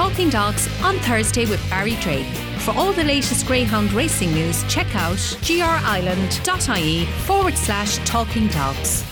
Talking 0.00 0.30
Dogs 0.30 0.66
on 0.82 0.96
Thursday 1.00 1.44
with 1.44 1.60
Barry 1.68 1.94
Drake. 1.96 2.24
For 2.60 2.70
all 2.70 2.90
the 2.90 3.04
latest 3.04 3.46
Greyhound 3.46 3.92
racing 3.92 4.32
news, 4.32 4.64
check 4.64 4.86
out 4.96 5.18
grireland.ie 5.18 7.04
forward 7.04 7.54
slash 7.54 7.98
talking 8.08 8.46
dogs. 8.46 9.04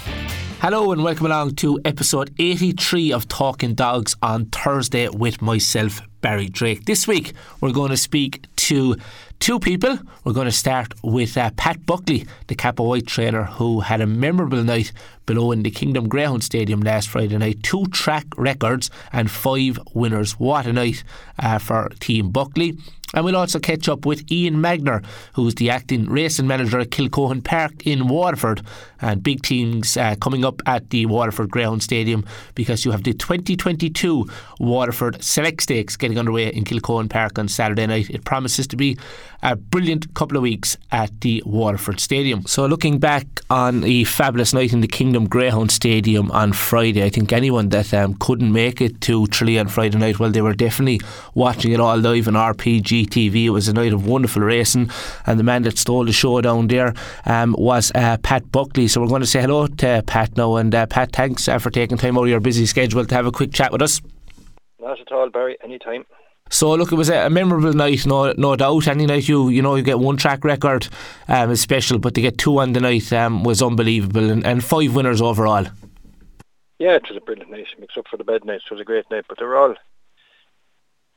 Hello 0.61 0.91
and 0.93 1.05
welcome 1.05 1.27
along 1.27 1.57
to 1.57 1.79
episode 1.85 2.33
83 2.39 3.13
of 3.13 3.29
Talking 3.29 3.75
Dogs 3.75 4.17
on 4.23 4.47
Thursday 4.47 5.11
with 5.11 5.43
myself, 5.43 6.01
Barry 6.23 6.49
Drake. 6.49 6.87
This 6.87 7.07
week 7.07 7.35
we're 7.61 7.73
going 7.73 7.91
to 7.91 7.97
speak 7.99 8.47
to 8.69 8.97
two 9.41 9.59
people. 9.59 9.99
We're 10.25 10.35
going 10.35 10.45
to 10.45 10.53
start 10.53 10.93
with 11.03 11.39
uh, 11.39 11.51
Pat 11.57 11.87
Buckley, 11.87 12.27
the 12.49 12.55
Cappawhite 12.55 13.07
trainer, 13.07 13.45
who 13.45 13.81
had 13.81 14.03
a 14.03 14.07
memorable 14.07 14.63
night 14.63 14.93
below 15.25 15.53
in 15.53 15.63
the 15.63 15.71
Kingdom 15.71 16.07
Greyhound 16.07 16.45
Stadium 16.45 16.81
last 16.81 17.09
Friday 17.09 17.39
night. 17.39 17.63
Two 17.63 17.87
track 17.87 18.27
records 18.37 18.91
and 19.11 19.31
five 19.31 19.79
winners. 19.95 20.33
What 20.33 20.67
a 20.67 20.75
night 20.75 21.03
uh, 21.39 21.59
for 21.59 21.89
Team 21.99 22.31
Buckley. 22.31 22.77
And 23.15 23.25
we'll 23.25 23.37
also 23.37 23.59
catch 23.59 23.89
up 23.89 24.05
with 24.05 24.31
Ian 24.31 24.57
Magner, 24.57 25.05
who's 25.33 25.55
the 25.55 25.71
acting 25.71 26.11
racing 26.11 26.47
manager 26.47 26.79
at 26.79 26.91
Kilcohan 26.91 27.43
Park 27.43 27.87
in 27.87 28.09
Waterford. 28.09 28.63
And 29.01 29.23
big 29.23 29.47
things 29.47 29.97
uh, 29.97 30.17
coming 30.21 30.45
up 30.45 30.61
at 30.67 30.91
the 30.91 31.07
Waterford 31.07 31.51
Greyhound 31.51 31.83
Stadium 31.83 32.27
because 32.57 32.85
you 32.85 32.91
have 32.91 33.05
the 33.05 33.15
2022 33.15 34.29
Waterford 34.59 35.23
Select 35.23 35.63
Stakes 35.63 35.97
getting 35.97 36.19
underway 36.19 36.49
in 36.49 36.65
Kilcohan 36.65 37.09
Park 37.09 37.39
on 37.39 37.49
Saturday 37.49 37.87
night. 37.87 38.11
It 38.11 38.25
promises 38.25 38.67
to 38.67 38.77
be 38.77 38.99
a 39.41 39.55
brilliant 39.55 40.13
couple 40.15 40.37
of 40.37 40.43
weeks 40.43 40.77
at 40.91 41.21
the 41.21 41.45
Waterford 41.47 42.01
Stadium. 42.01 42.45
So, 42.47 42.67
looking 42.67 42.99
back 42.99 43.27
on 43.51 43.85
a 43.85 44.03
fabulous 44.03 44.53
night 44.53 44.73
in 44.73 44.81
the 44.81 44.89
Kingdom 44.89 45.29
Greyhound 45.29 45.71
Stadium 45.71 46.31
on 46.33 46.53
Friday, 46.53 47.05
I 47.05 47.09
think 47.09 47.33
anyone 47.33 47.69
that 47.69 47.95
um, 47.95 48.15
couldn't 48.15 48.53
make 48.53 48.81
it 48.81 49.01
to 49.03 49.29
Tralee 49.29 49.61
on 49.61 49.69
Friday 49.69 49.97
night, 49.97 50.19
well, 50.19 50.31
they 50.31 50.43
were 50.43 50.55
definitely 50.55 51.01
watching 51.35 51.71
it 51.71 51.79
all 51.79 51.97
live 51.97 52.27
on 52.27 52.35
RPG 52.35 52.98
TV. 53.07 53.45
It 53.45 53.51
was 53.51 53.69
a 53.69 53.73
night 53.73 53.93
of 53.93 54.07
wonderful 54.07 54.43
racing, 54.43 54.91
and 55.27 55.39
the 55.39 55.45
man 55.45 55.63
that 55.63 55.79
stole 55.79 56.05
the 56.05 56.13
show 56.13 56.41
down 56.41 56.69
there 56.69 56.95
um, 57.27 57.55
was 57.59 57.93
uh, 57.95 58.17
Pat 58.23 58.51
Buckley. 58.53 58.89
So, 58.89 59.01
we're 59.01 59.09
going 59.09 59.21
to 59.21 59.27
say 59.27 59.41
hello 59.41 59.67
to 59.67 60.03
Pat 60.07 60.37
now. 60.37 60.57
And, 60.57 60.75
uh, 60.75 60.87
Pat, 60.87 61.13
thanks 61.13 61.49
uh, 61.49 61.59
for 61.59 61.71
taking 61.71 61.99
time 61.99 62.17
out 62.19 62.25
of 62.25 62.29
your 62.29 62.41
busy 62.41 62.67
schedule 62.67 63.05
to 63.05 63.15
have 63.15 63.27
a 63.27 63.33
quick 63.33 63.53
chat 63.53 63.73
with 63.73 63.83
us. 63.83 64.01
Not 64.81 65.01
at 65.01 65.13
all, 65.13 65.31
Barry. 65.31 65.57
Anytime. 65.63 66.05
So 66.51 66.73
look, 66.75 66.93
it 66.93 66.95
was 66.95 67.11
a 67.11 67.29
memorable 67.29 67.75
night, 67.75 68.07
no 68.07 68.33
no 68.33 68.57
doubt. 68.57 68.89
Any 68.89 69.05
night 69.05 69.29
you 69.29 69.51
you 69.51 69.61
know 69.61 69.75
you 69.75 69.83
get 69.83 69.99
one 69.99 70.17
track 70.17 70.45
record 70.45 70.89
um, 71.29 71.51
is 71.51 71.61
special, 71.61 71.99
but 71.99 72.15
to 72.15 72.23
get 72.23 72.39
two 72.39 72.59
on 72.59 72.73
the 72.73 72.81
night 72.81 73.13
um, 73.13 73.45
was 73.45 73.61
unbelievable, 73.61 74.31
and, 74.31 74.47
and 74.47 74.65
five 74.65 74.95
winners 74.95 75.21
overall. 75.21 75.67
Yeah, 76.79 76.95
it 76.95 77.07
was 77.09 77.17
a 77.17 77.21
brilliant 77.21 77.51
night. 77.51 77.67
Mixed 77.79 77.99
up 77.99 78.07
for 78.11 78.17
the 78.17 78.25
bed 78.25 78.45
night, 78.45 78.63
it 78.65 78.71
was 78.71 78.81
a 78.81 78.85
great 78.85 79.11
night. 79.11 79.27
But 79.29 79.39
they 79.39 79.45
were 79.45 79.59
all 79.59 79.75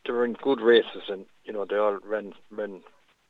they 0.05 0.11
were 0.11 0.25
in 0.25 0.33
good 0.33 0.59
races, 0.59 1.03
and 1.07 1.25
you 1.45 1.53
know 1.53 1.65
they 1.65 1.77
all 1.77 1.97
ran 2.03 2.33
ran 2.49 2.81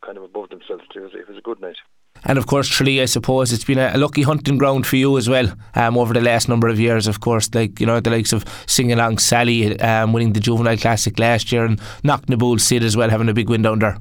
kind 0.02 0.18
of 0.18 0.24
above 0.24 0.50
themselves. 0.50 0.84
It 0.96 1.00
was 1.00 1.14
it 1.14 1.28
was 1.28 1.38
a 1.38 1.42
good 1.42 1.60
night. 1.62 1.78
And 2.24 2.38
of 2.38 2.46
course, 2.46 2.68
Tralee, 2.68 3.02
I 3.02 3.06
suppose 3.06 3.52
it's 3.52 3.64
been 3.64 3.80
a, 3.80 3.98
lucky 3.98 4.22
hunting 4.22 4.58
ground 4.58 4.86
for 4.86 4.96
you 4.96 5.18
as 5.18 5.28
well 5.28 5.52
um, 5.74 5.98
over 5.98 6.14
the 6.14 6.22
last 6.22 6.48
number 6.48 6.68
of 6.68 6.80
years. 6.80 7.08
Of 7.08 7.20
course, 7.20 7.50
like 7.54 7.80
you 7.80 7.86
know 7.86 8.00
the 8.00 8.12
likes 8.12 8.32
of 8.32 8.46
Sing 8.68 8.92
Along 8.92 9.18
Sally 9.18 9.80
um, 9.80 10.14
winning 10.14 10.34
the 10.34 10.40
Juvenile 10.40 10.78
Classic 10.78 11.18
last 11.18 11.52
year, 11.52 11.66
and 11.66 11.80
Knocknabool 12.04 12.60
Sid 12.60 12.84
as 12.84 12.96
well 12.96 13.10
having 13.10 13.30
a 13.30 13.34
big 13.34 13.50
win 13.50 13.64
down 13.64 13.80
there. 13.80 13.98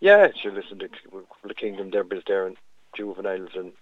Yeah, 0.00 0.28
sure. 0.40 0.52
Listen, 0.52 0.78
the, 0.78 0.88
the 1.46 1.54
Kingdom 1.54 1.90
Derbies 1.90 2.22
there 2.26 2.46
and 2.46 2.56
juveniles 2.96 3.50
and 3.54 3.72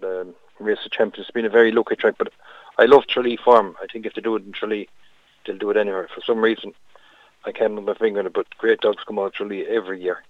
the 0.00 0.20
um, 0.20 0.34
Race 0.60 0.78
of 0.84 0.92
Champions. 0.92 1.26
It's 1.26 1.32
been 1.32 1.46
a 1.46 1.50
very 1.50 1.72
lucky 1.72 1.96
track, 1.96 2.14
but 2.18 2.32
I 2.78 2.84
love 2.84 3.06
Tralee 3.06 3.38
Farm. 3.42 3.76
I 3.82 3.86
think 3.92 4.06
if 4.06 4.14
they 4.14 4.20
do 4.20 4.36
it 4.36 4.44
in 4.44 4.52
Tralee, 4.52 4.88
they'll 5.46 5.58
do 5.58 5.70
it 5.70 5.76
anywhere. 5.76 6.08
For 6.14 6.20
some 6.20 6.38
reason, 6.38 6.74
I 7.46 7.52
can't 7.52 7.74
put 7.74 7.84
my 7.84 7.94
finger 7.94 8.20
on 8.20 8.26
it, 8.26 8.32
but 8.32 8.46
great 8.58 8.80
dogs 8.80 9.02
come 9.06 9.18
out 9.18 9.34
Tralee 9.34 9.66
every 9.66 10.02
year. 10.02 10.22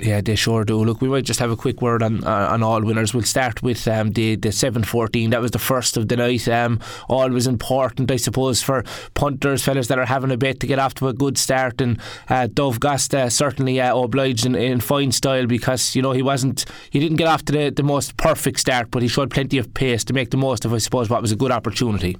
Yeah, 0.00 0.20
they 0.20 0.36
sure 0.36 0.64
do. 0.64 0.84
Look, 0.84 1.00
we 1.00 1.08
might 1.08 1.24
just 1.24 1.40
have 1.40 1.50
a 1.50 1.56
quick 1.56 1.82
word 1.82 2.04
on 2.04 2.22
uh, 2.22 2.48
on 2.52 2.62
all 2.62 2.80
winners. 2.82 3.12
We'll 3.12 3.24
start 3.24 3.64
with 3.64 3.88
um, 3.88 4.12
the 4.12 4.36
the 4.36 4.52
seven 4.52 4.84
fourteen. 4.84 5.30
That 5.30 5.40
was 5.40 5.50
the 5.50 5.58
first 5.58 5.96
of 5.96 6.06
the 6.06 6.16
night. 6.16 6.46
Um, 6.46 6.78
always 7.08 7.48
important, 7.48 8.08
I 8.08 8.16
suppose, 8.16 8.62
for 8.62 8.84
punters, 9.14 9.64
fellas 9.64 9.88
that 9.88 9.98
are 9.98 10.06
having 10.06 10.30
a 10.30 10.36
bet 10.36 10.60
to 10.60 10.68
get 10.68 10.78
off 10.78 10.94
to 10.94 11.08
a 11.08 11.12
good 11.12 11.36
start. 11.36 11.80
And 11.80 11.98
uh, 12.28 12.46
Dove 12.46 12.78
Gosta 12.78 13.32
certainly 13.32 13.80
uh, 13.80 13.96
obliged 13.96 14.46
in, 14.46 14.54
in 14.54 14.78
fine 14.80 15.10
style 15.10 15.46
because 15.46 15.96
you 15.96 16.02
know 16.02 16.12
he 16.12 16.22
wasn't 16.22 16.64
he 16.90 17.00
didn't 17.00 17.16
get 17.16 17.26
off 17.26 17.44
to 17.46 17.52
the, 17.52 17.70
the 17.70 17.82
most 17.82 18.16
perfect 18.16 18.60
start, 18.60 18.92
but 18.92 19.02
he 19.02 19.08
showed 19.08 19.32
plenty 19.32 19.58
of 19.58 19.74
pace 19.74 20.04
to 20.04 20.12
make 20.12 20.30
the 20.30 20.36
most 20.36 20.64
of, 20.64 20.72
I 20.72 20.78
suppose, 20.78 21.10
what 21.10 21.22
was 21.22 21.32
a 21.32 21.36
good 21.36 21.50
opportunity. 21.50 22.16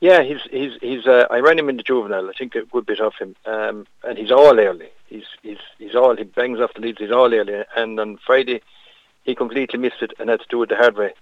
Yeah, 0.00 0.22
he's 0.22 0.40
he's 0.50 0.72
he's. 0.80 1.06
Uh, 1.06 1.26
I 1.30 1.40
ran 1.40 1.58
him 1.58 1.68
in 1.68 1.76
the 1.76 1.82
juvenile. 1.82 2.28
I 2.28 2.32
think 2.32 2.54
a 2.54 2.62
good 2.62 2.86
bit 2.86 3.00
of 3.00 3.14
him, 3.18 3.34
um, 3.46 3.86
and 4.04 4.16
he's 4.16 4.30
all 4.30 4.58
early. 4.58 4.90
He's 5.06 5.24
he's 5.42 5.58
he's 5.78 5.96
all 5.96 6.16
he 6.16 6.22
bangs 6.24 6.60
off 6.60 6.74
the 6.74 6.80
leads. 6.80 6.98
He's 6.98 7.10
all 7.10 7.34
early, 7.34 7.64
and 7.76 7.98
on 7.98 8.18
Friday 8.24 8.62
he 9.24 9.34
completely 9.34 9.78
missed 9.78 10.02
it 10.02 10.12
and 10.18 10.30
had 10.30 10.40
to 10.40 10.46
do 10.48 10.62
it 10.62 10.68
the 10.68 10.76
hard 10.76 10.96
way. 10.96 11.14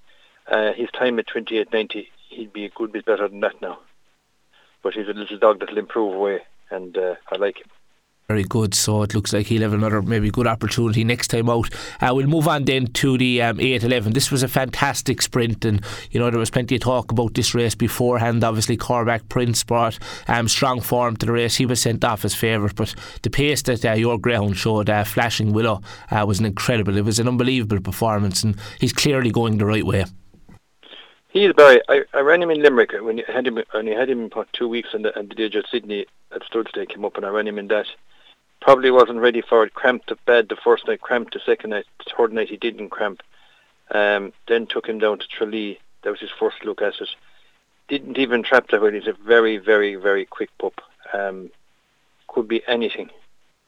Uh, 0.47 0.73
his 0.75 0.91
time 0.91 1.19
at 1.19 1.27
twenty 1.27 1.59
eight 1.59 1.73
ninety, 1.73 2.11
he'd 2.29 2.53
be 2.53 2.67
a 2.67 2.71
good 2.71 2.93
bit 2.93 3.07
better 3.07 3.27
than 3.29 3.41
that 3.41 3.61
now. 3.63 3.79
But 4.83 4.93
he's 4.93 5.09
a 5.09 5.13
little 5.13 5.39
dog 5.39 5.61
that'll 5.61 5.79
improve 5.79 6.15
away, 6.15 6.43
and 6.71 6.97
uh, 6.99 7.15
I 7.33 7.37
like 7.37 7.59
him. 7.59 7.71
Very 8.29 8.43
good. 8.43 8.75
So 8.75 9.05
it 9.05 9.15
looks 9.15 9.33
like 9.33 9.47
he'll 9.47 9.63
have 9.63 9.73
another 9.73 10.03
maybe 10.03 10.33
good 10.33 10.49
opportunity 10.49 11.05
next 11.05 11.29
time 11.29 11.49
out. 11.49 11.73
Uh, 12.01 12.13
we'll 12.13 12.27
move 12.27 12.49
on 12.49 12.65
then 12.65 12.89
to 12.89 13.17
the 13.17 13.41
um, 13.41 13.61
811. 13.61 14.15
This 14.15 14.33
was 14.33 14.43
a 14.43 14.49
fantastic 14.49 15.23
sprint, 15.23 15.65
and 15.65 15.81
you 16.11 16.19
know 16.19 16.29
there 16.29 16.41
was 16.41 16.51
plenty 16.51 16.75
of 16.75 16.81
talk 16.81 17.13
about 17.13 17.35
this 17.35 17.55
race 17.55 17.77
beforehand. 17.77 18.43
Obviously, 18.43 18.77
Cormac 18.77 19.29
Prince 19.29 19.63
brought 19.63 20.01
um, 20.27 20.49
strong 20.49 20.81
form 20.81 21.17
to 21.19 21.27
the 21.27 21.31
race. 21.31 21.55
He 21.55 21.67
was 21.67 21.81
sent 21.81 22.05
off 22.05 22.25
as 22.25 22.35
favourite, 22.35 22.75
but 22.75 22.97
the 23.23 23.31
pace 23.31 23.63
that 23.63 23.85
uh, 23.85 23.93
your 23.93 24.19
ground 24.19 24.57
showed, 24.57 24.91
uh, 24.91 25.05
Flashing 25.05 25.53
Willow, 25.53 25.81
uh, 26.11 26.25
was 26.27 26.41
an 26.41 26.47
incredible. 26.47 26.97
It 26.97 27.05
was 27.05 27.21
an 27.21 27.29
unbelievable 27.29 27.81
performance, 27.81 28.43
and 28.43 28.57
he's 28.81 28.93
clearly 28.93 29.31
going 29.31 29.59
the 29.59 29.67
right 29.67 29.87
way. 29.87 30.05
He 31.29 31.45
is 31.45 31.53
very. 31.57 31.81
I, 31.89 32.03
I 32.13 32.23
ran 32.23 32.43
him 32.43 32.51
in 32.51 32.61
Limerick 32.61 32.91
when 33.01 33.19
you 33.19 33.25
had 33.29 33.47
him, 33.47 33.61
and 33.73 33.87
he 33.87 33.95
had 33.95 34.11
him 34.11 34.31
for 34.31 34.47
two 34.53 34.67
weeks, 34.67 34.89
and 34.95 35.05
the, 35.05 35.17
and 35.17 35.31
the 35.31 35.37
DJ 35.37 35.63
Sydney 35.71 36.07
at 36.33 36.43
Studstay 36.43 36.89
came 36.89 37.05
up, 37.05 37.17
and 37.17 37.25
I 37.25 37.29
ran 37.29 37.47
him 37.47 37.61
in 37.61 37.69
that 37.69 37.87
probably 38.61 38.91
wasn't 38.91 39.21
ready 39.21 39.43
for 39.43 39.65
it. 39.65 39.75
Cramped 39.75 40.09
the 40.09 40.17
bed 40.27 40.49
the 40.49 40.57
first 40.57 40.87
night, 40.87 41.01
cramped 41.01 41.35
the 41.35 41.41
second 41.45 41.71
night, 41.71 41.87
the 41.99 42.13
third 42.17 42.33
night 42.33 42.49
he 42.49 42.57
didn't 42.57 42.91
cramp. 42.91 43.23
Um, 43.91 44.33
then 44.49 44.67
took 44.67 44.87
him 44.87 44.99
down 44.99 45.19
to 45.19 45.27
Tralee. 45.29 45.79
That 46.03 46.11
was 46.11 46.21
his 46.21 46.31
first 46.39 46.65
look 46.65 46.83
at 46.83 47.01
it. 47.01 47.09
Didn't 47.89 48.19
even 48.19 48.43
trap 48.43 48.69
the 48.69 48.81
He's 48.93 49.07
a 49.07 49.13
very, 49.13 49.59
very, 49.59 49.95
very 49.95 50.25
quick 50.27 50.51
pup. 50.59 50.81
Um, 51.13 51.51
could 52.29 52.49
be 52.49 52.63
anything. 52.67 53.11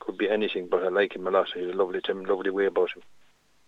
Could 0.00 0.18
be 0.18 0.28
anything, 0.28 0.66
but 0.66 0.82
I 0.82 0.88
like 0.88 1.14
him 1.14 1.26
a 1.26 1.30
lot. 1.30 1.48
He's 1.54 1.68
a 1.68 1.72
lovely, 1.72 2.00
Tim, 2.00 2.24
lovely 2.24 2.50
way 2.50 2.66
about 2.66 2.90
him. 2.90 3.02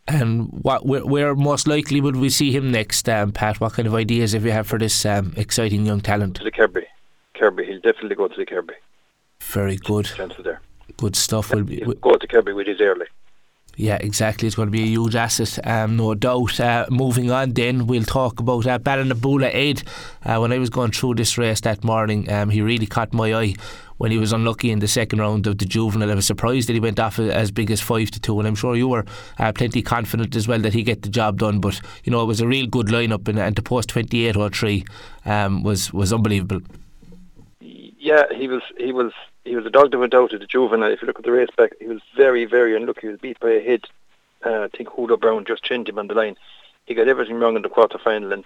And 0.08 0.48
what, 0.62 0.84
where, 0.84 1.06
where, 1.06 1.34
most 1.36 1.68
likely 1.68 2.00
would 2.00 2.16
we 2.16 2.30
see 2.30 2.50
him 2.50 2.72
next, 2.72 3.08
um, 3.08 3.30
Pat? 3.30 3.60
What 3.60 3.74
kind 3.74 3.86
of 3.86 3.94
ideas 3.94 4.32
have 4.32 4.44
you 4.44 4.50
have 4.50 4.66
for 4.66 4.78
this 4.78 5.06
um, 5.06 5.32
exciting 5.36 5.86
young 5.86 6.00
talent? 6.00 6.36
To 6.36 6.44
the 6.44 6.50
Kirby. 6.50 6.86
Kirby. 7.34 7.66
He'll 7.66 7.80
definitely 7.80 8.16
go 8.16 8.26
to 8.26 8.36
the 8.36 8.46
Kirby. 8.46 8.74
Very 9.40 9.76
good. 9.76 10.06
Chances 10.06 10.44
there. 10.44 10.60
Good 11.00 11.16
stuff. 11.16 11.54
Will 11.54 11.64
be, 11.64 11.80
go 12.02 12.16
to 12.16 12.26
Kirby 12.26 12.52
with 12.52 12.66
his 12.66 12.78
early. 12.78 13.06
Yeah, 13.74 13.96
exactly. 14.02 14.46
It's 14.46 14.54
going 14.54 14.66
to 14.66 14.70
be 14.70 14.82
a 14.82 14.86
huge 14.86 15.14
asset, 15.14 15.58
um, 15.66 15.96
no 15.96 16.14
doubt. 16.14 16.60
Uh, 16.60 16.84
moving 16.90 17.30
on, 17.30 17.54
then 17.54 17.86
we'll 17.86 18.02
talk 18.02 18.38
about 18.38 18.66
uh, 18.66 18.78
Ballinaboula 18.78 19.50
Ed. 19.54 19.82
Uh, 20.22 20.38
when 20.40 20.52
I 20.52 20.58
was 20.58 20.68
going 20.68 20.90
through 20.90 21.14
this 21.14 21.38
race 21.38 21.62
that 21.62 21.82
morning, 21.82 22.30
um, 22.30 22.50
he 22.50 22.60
really 22.60 22.84
caught 22.84 23.14
my 23.14 23.32
eye 23.32 23.54
when 23.96 24.10
he 24.10 24.18
was 24.18 24.34
unlucky 24.34 24.70
in 24.70 24.80
the 24.80 24.88
second 24.88 25.20
round 25.20 25.46
of 25.46 25.56
the 25.56 25.64
juvenile. 25.64 26.10
I 26.10 26.14
was 26.16 26.26
surprised 26.26 26.68
that 26.68 26.74
he 26.74 26.80
went 26.80 27.00
off 27.00 27.18
as 27.18 27.50
big 27.50 27.70
as 27.70 27.80
five 27.80 28.10
to 28.10 28.20
two, 28.20 28.38
and 28.38 28.46
I'm 28.46 28.54
sure 28.54 28.76
you 28.76 28.88
were 28.88 29.06
uh, 29.38 29.52
plenty 29.52 29.80
confident 29.80 30.36
as 30.36 30.46
well 30.46 30.58
that 30.58 30.74
he 30.74 30.82
get 30.82 31.00
the 31.00 31.08
job 31.08 31.38
done. 31.38 31.60
But 31.60 31.80
you 32.04 32.12
know, 32.12 32.20
it 32.20 32.26
was 32.26 32.42
a 32.42 32.46
real 32.46 32.66
good 32.66 32.88
lineup, 32.88 33.28
and, 33.28 33.38
and 33.38 33.56
to 33.56 33.62
post 33.62 33.88
28 33.88 34.36
or 34.36 34.50
three 34.50 34.84
um, 35.24 35.62
was 35.62 35.90
was 35.94 36.12
unbelievable. 36.12 36.60
Yeah, 37.60 38.24
he 38.36 38.46
was 38.46 38.60
he 38.76 38.92
was 38.92 39.12
he 39.44 39.56
was 39.56 39.66
a 39.66 39.70
dog 39.70 39.90
that 39.90 39.98
went 39.98 40.14
out 40.14 40.32
at 40.32 40.40
the 40.40 40.46
juvenile. 40.46 40.92
If 40.92 41.02
you 41.02 41.06
look 41.06 41.18
at 41.18 41.24
the 41.24 41.32
race 41.32 41.48
back, 41.56 41.72
he 41.80 41.86
was 41.86 42.00
very, 42.16 42.44
very 42.44 42.76
unlucky. 42.76 43.02
He 43.02 43.08
was 43.08 43.20
beat 43.20 43.40
by 43.40 43.50
a 43.50 43.62
head. 43.62 43.84
Uh, 44.44 44.62
I 44.64 44.68
think 44.76 44.88
Hudo 44.88 45.18
Brown 45.18 45.44
just 45.44 45.64
chinned 45.64 45.88
him 45.88 45.98
on 45.98 46.08
the 46.08 46.14
line. 46.14 46.36
He 46.86 46.94
got 46.94 47.08
everything 47.08 47.36
wrong 47.36 47.56
in 47.56 47.62
the 47.62 47.68
quarter 47.68 47.98
final 47.98 48.32
and 48.32 48.44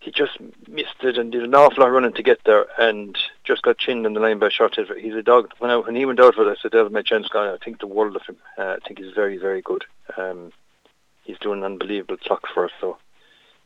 he 0.00 0.10
just 0.10 0.38
missed 0.68 1.02
it 1.02 1.18
and 1.18 1.32
did 1.32 1.42
an 1.42 1.54
awful 1.54 1.82
lot 1.82 1.88
of 1.88 1.94
running 1.94 2.12
to 2.12 2.22
get 2.22 2.38
there 2.44 2.66
and 2.78 3.18
just 3.44 3.62
got 3.62 3.78
chinned 3.78 4.06
on 4.06 4.14
the 4.14 4.20
line 4.20 4.38
by 4.38 4.48
a. 4.48 4.98
He's 4.98 5.14
a 5.14 5.22
dog. 5.22 5.52
When, 5.58 5.70
I, 5.70 5.76
when 5.76 5.96
he 5.96 6.04
went 6.04 6.20
out 6.20 6.34
for 6.34 6.48
it, 6.48 6.56
I 6.56 6.60
said, 6.60 6.72
there's 6.72 6.90
my 6.92 7.02
chance 7.02 7.28
gone. 7.28 7.48
I 7.48 7.62
think 7.62 7.80
the 7.80 7.86
world 7.86 8.14
of 8.14 8.22
him. 8.22 8.36
Uh, 8.56 8.76
I 8.76 8.86
think 8.86 9.00
he's 9.00 9.14
very, 9.14 9.38
very 9.38 9.60
good. 9.60 9.84
Um, 10.16 10.52
he's 11.24 11.38
doing 11.38 11.64
unbelievable 11.64 12.16
clock 12.16 12.46
for 12.52 12.64
us. 12.64 12.70
So 12.80 12.98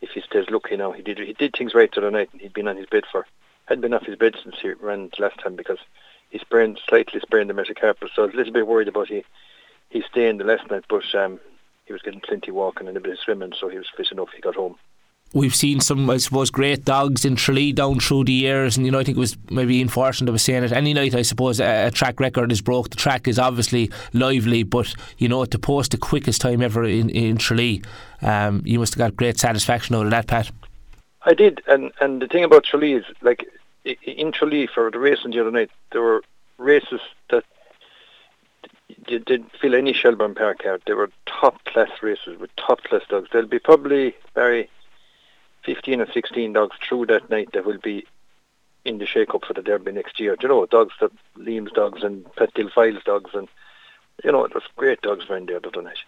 if 0.00 0.10
he 0.10 0.22
stays 0.22 0.46
lucky 0.50 0.76
now, 0.76 0.92
he 0.92 1.02
did 1.02 1.18
he 1.18 1.34
did 1.34 1.54
things 1.56 1.74
right 1.74 1.90
the 1.90 1.98
other 1.98 2.10
night 2.10 2.30
and 2.32 2.40
he'd 2.40 2.54
been 2.54 2.68
on 2.68 2.76
his 2.76 2.86
bed 2.86 3.04
for, 3.10 3.26
had 3.66 3.80
been 3.80 3.94
off 3.94 4.06
his 4.06 4.16
bed 4.16 4.34
since 4.42 4.56
he 4.60 4.72
ran 4.72 5.10
last 5.18 5.38
time 5.38 5.54
because 5.54 5.78
he 6.32 6.38
sprained 6.38 6.80
slightly 6.88 7.20
sprained 7.20 7.50
the 7.50 7.54
metacarpal, 7.54 8.08
so 8.14 8.22
I 8.22 8.26
was 8.26 8.34
a 8.34 8.38
little 8.38 8.54
bit 8.54 8.66
worried 8.66 8.88
about 8.88 9.08
he 9.08 9.22
he 9.90 10.02
staying 10.10 10.38
the 10.38 10.44
last 10.44 10.68
night, 10.70 10.84
but 10.88 11.04
um, 11.14 11.38
he 11.84 11.92
was 11.92 12.00
getting 12.00 12.20
plenty 12.20 12.50
walking 12.50 12.88
and 12.88 12.96
a 12.96 13.00
bit 13.00 13.12
of 13.12 13.18
swimming, 13.18 13.52
so 13.58 13.68
he 13.68 13.76
was 13.76 13.90
fit 13.94 14.10
enough. 14.10 14.30
He 14.34 14.40
got 14.40 14.54
home. 14.54 14.76
we've 15.34 15.54
seen 15.54 15.80
some, 15.80 16.08
I 16.08 16.16
suppose, 16.16 16.50
great 16.50 16.86
dogs 16.86 17.26
in 17.26 17.36
Tralee 17.36 17.74
down 17.74 18.00
through 18.00 18.24
the 18.24 18.32
years, 18.32 18.78
and 18.78 18.86
you 18.86 18.92
know, 18.92 18.98
I 18.98 19.04
think 19.04 19.18
it 19.18 19.20
was 19.20 19.36
maybe 19.50 19.76
Ian 19.76 19.88
Fortune 19.88 20.24
that 20.24 20.32
was 20.32 20.42
saying 20.42 20.64
it. 20.64 20.72
Any 20.72 20.94
night, 20.94 21.14
I 21.14 21.20
suppose, 21.20 21.60
a, 21.60 21.88
a, 21.88 21.90
track 21.90 22.18
record 22.18 22.50
is 22.50 22.62
broke. 22.62 22.88
The 22.88 22.96
track 22.96 23.28
is 23.28 23.38
obviously 23.38 23.90
lively, 24.14 24.62
but 24.62 24.94
you 25.18 25.28
know, 25.28 25.44
to 25.44 25.58
post 25.58 25.90
the 25.90 25.98
quickest 25.98 26.40
time 26.40 26.62
ever 26.62 26.84
in 26.84 27.10
in 27.10 27.36
Tralee, 27.36 27.82
um, 28.22 28.62
you 28.64 28.78
must 28.78 28.94
have 28.94 28.98
got 28.98 29.16
great 29.16 29.38
satisfaction 29.38 29.94
out 29.96 30.06
of 30.06 30.10
that, 30.12 30.28
Pat. 30.28 30.50
I 31.26 31.34
did, 31.34 31.60
and 31.66 31.92
and 32.00 32.22
the 32.22 32.26
thing 32.26 32.44
about 32.44 32.64
Tralee 32.64 32.94
is 32.94 33.04
like 33.20 33.46
in 33.84 34.32
Tralee 34.32 34.66
for 34.66 34.90
the 34.90 34.98
racing 34.98 35.32
the 35.32 35.40
other 35.40 35.50
night, 35.50 35.70
there 35.90 36.02
were 36.02 36.22
races 36.58 37.00
that 37.30 37.44
you 39.08 39.18
didn't 39.18 39.50
feel 39.60 39.74
any 39.74 39.92
Shelbourne 39.92 40.34
Park 40.34 40.64
out. 40.66 40.82
They 40.86 40.94
were 40.94 41.10
top 41.26 41.64
class 41.64 41.90
races 42.02 42.38
with 42.38 42.54
top 42.56 42.82
class 42.84 43.02
dogs. 43.08 43.28
There'll 43.32 43.48
be 43.48 43.58
probably 43.58 44.14
very 44.34 44.70
15 45.64 46.00
or 46.00 46.12
16 46.12 46.52
dogs 46.52 46.76
through 46.86 47.06
that 47.06 47.30
night 47.30 47.50
that 47.52 47.64
will 47.64 47.78
be 47.78 48.06
in 48.84 48.98
the 48.98 49.06
shake-up 49.06 49.44
for 49.44 49.54
the 49.54 49.62
Derby 49.62 49.92
next 49.92 50.18
year. 50.18 50.36
Do 50.36 50.46
you 50.46 50.48
know, 50.48 50.66
dogs 50.66 50.94
that 51.00 51.12
Liam's 51.38 51.72
dogs 51.72 52.02
and 52.02 52.24
Pettil 52.34 52.72
Files 52.72 53.02
dogs 53.04 53.30
and, 53.34 53.48
you 54.24 54.32
know, 54.32 54.46
there's 54.48 54.64
great 54.76 55.00
dogs 55.02 55.26
around 55.30 55.48
there 55.48 55.60
the 55.60 55.68
other 55.68 55.82
night. 55.82 55.98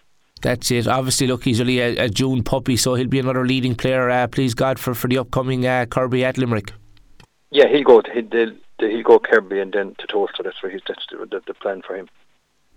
That's 0.42 0.70
it. 0.70 0.88
Obviously, 0.88 1.26
look, 1.26 1.44
he's 1.44 1.60
only 1.60 1.78
a, 1.78 2.04
a 2.04 2.08
June 2.08 2.42
puppy, 2.42 2.76
so 2.76 2.94
he'll 2.94 3.06
be 3.06 3.20
another 3.20 3.46
leading 3.46 3.74
player, 3.74 4.10
uh, 4.10 4.26
please 4.26 4.54
God, 4.54 4.78
for, 4.78 4.94
for 4.94 5.08
the 5.08 5.18
upcoming 5.18 5.66
uh, 5.66 5.86
Kirby 5.86 6.24
at 6.24 6.36
Limerick. 6.36 6.72
Yeah, 7.50 7.68
he'll 7.68 7.84
go. 7.84 8.02
He'll, 8.12 8.52
he'll 8.78 9.02
go 9.02 9.18
Kirby 9.18 9.60
and 9.60 9.72
then 9.72 9.94
to 9.98 10.06
Towcester. 10.06 10.42
That's 10.42 10.62
where 10.62 10.72
he's 10.72 10.82
that's 10.86 11.06
the, 11.10 11.18
the, 11.26 11.40
the 11.46 11.54
plan 11.54 11.82
for 11.82 11.96
him. 11.96 12.08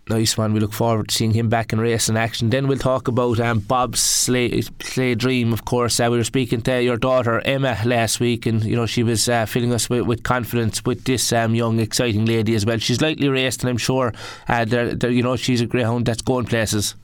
Nice 0.09 0.37
one. 0.37 0.53
We 0.53 0.61
look 0.61 0.71
forward 0.71 1.09
to 1.09 1.15
seeing 1.15 1.33
him 1.33 1.49
back 1.49 1.73
in 1.73 1.81
race 1.81 2.07
and 2.07 2.17
action. 2.17 2.49
Then 2.49 2.67
we'll 2.67 2.77
talk 2.77 3.09
about 3.09 3.41
um, 3.41 3.59
Bob's 3.59 3.99
sleigh, 3.99 4.61
sleigh 4.81 5.15
dream. 5.15 5.51
Of 5.51 5.65
course, 5.65 5.99
uh, 5.99 6.07
we 6.09 6.17
were 6.17 6.23
speaking 6.23 6.61
to 6.61 6.81
your 6.81 6.95
daughter 6.95 7.41
Emma 7.41 7.77
last 7.83 8.21
week, 8.21 8.45
and 8.45 8.63
you 8.63 8.75
know 8.75 8.85
she 8.85 9.03
was 9.03 9.27
uh, 9.27 9.45
filling 9.45 9.73
us 9.73 9.89
with, 9.89 10.03
with 10.03 10.23
confidence 10.23 10.85
with 10.85 11.03
this 11.03 11.33
um, 11.33 11.55
young, 11.55 11.79
exciting 11.79 12.25
lady 12.25 12.55
as 12.55 12.65
well. 12.65 12.77
She's 12.77 13.01
lightly 13.01 13.27
raced, 13.27 13.63
and 13.63 13.69
I'm 13.69 13.77
sure 13.77 14.13
uh, 14.47 14.63
they're, 14.63 14.95
they're, 14.95 15.11
you 15.11 15.23
know 15.23 15.35
she's 15.35 15.59
a 15.59 15.65
greyhound 15.65 16.05
that's 16.05 16.21
going 16.21 16.45
places. 16.45 16.95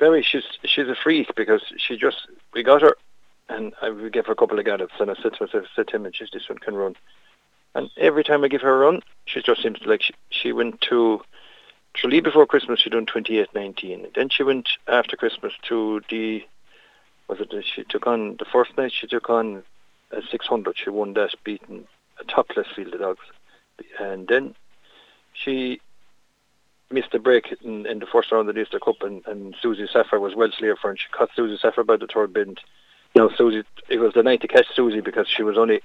Very, 0.00 0.24
she's 0.24 0.44
she's 0.64 0.88
a 0.88 0.96
freak 1.00 1.28
because 1.36 1.62
she 1.76 1.96
just 1.96 2.16
we 2.52 2.64
got 2.64 2.82
her, 2.82 2.96
and 3.50 3.72
I 3.82 3.90
we 3.90 4.10
gave 4.10 4.26
her 4.26 4.32
a 4.32 4.36
couple 4.36 4.58
of 4.58 4.64
gallops, 4.64 4.94
and 4.98 5.10
I 5.10 5.14
said 5.22 5.34
to 5.34 5.46
myself, 5.46 5.64
said 5.74 5.88
to 5.88 5.96
him, 5.96 6.06
and 6.06 6.14
she's 6.14 6.30
this 6.32 6.48
one 6.48 6.58
can 6.58 6.74
run. 6.74 6.96
And 7.74 7.90
every 7.96 8.24
time 8.24 8.42
I 8.42 8.48
give 8.48 8.62
her 8.62 8.74
a 8.74 8.86
run, 8.86 9.00
she 9.26 9.42
just 9.42 9.62
seems 9.62 9.78
like 9.84 10.02
she, 10.02 10.14
she 10.30 10.52
went 10.52 10.80
to 10.82 11.20
Tralee 11.94 12.20
before 12.20 12.46
Christmas, 12.46 12.80
she 12.80 12.90
done 12.90 13.06
28.19. 13.06 14.14
Then 14.14 14.28
she 14.28 14.42
went 14.42 14.68
after 14.88 15.16
Christmas 15.16 15.52
to 15.68 16.00
the, 16.08 16.42
was 17.28 17.40
it, 17.40 17.52
she 17.74 17.84
took 17.84 18.06
on, 18.06 18.36
the 18.38 18.44
first 18.44 18.76
night 18.76 18.92
she 18.92 19.06
took 19.06 19.28
on 19.28 19.62
a 20.12 20.20
600. 20.30 20.76
She 20.76 20.90
won 20.90 21.14
that, 21.14 21.30
beating 21.44 21.86
a 22.20 22.24
top 22.24 22.48
class 22.48 22.66
field 22.74 22.94
of 22.94 23.00
dogs. 23.00 23.24
And 23.98 24.28
then 24.28 24.54
she 25.32 25.80
missed 26.90 27.14
a 27.14 27.18
break 27.18 27.54
in, 27.62 27.86
in 27.86 27.98
the 27.98 28.06
first 28.06 28.32
round 28.32 28.48
of 28.48 28.54
the 28.54 28.60
Easter 28.60 28.80
Cup, 28.80 29.02
and, 29.02 29.24
and 29.26 29.54
Susie 29.60 29.88
Sapphire 29.92 30.20
was 30.20 30.34
well 30.34 30.50
clear 30.56 30.76
for, 30.76 30.90
and 30.90 30.98
she 30.98 31.06
caught 31.12 31.30
Susie 31.34 31.58
Sapphire 31.60 31.84
by 31.84 31.96
the 31.96 32.08
third 32.12 32.32
bend. 32.32 32.60
Now 33.14 33.28
Susie, 33.36 33.64
it 33.88 33.98
was 33.98 34.14
the 34.14 34.22
night 34.22 34.40
to 34.42 34.48
catch 34.48 34.66
Susie 34.74 35.00
because 35.00 35.26
she 35.28 35.42
was 35.42 35.58
only 35.58 35.80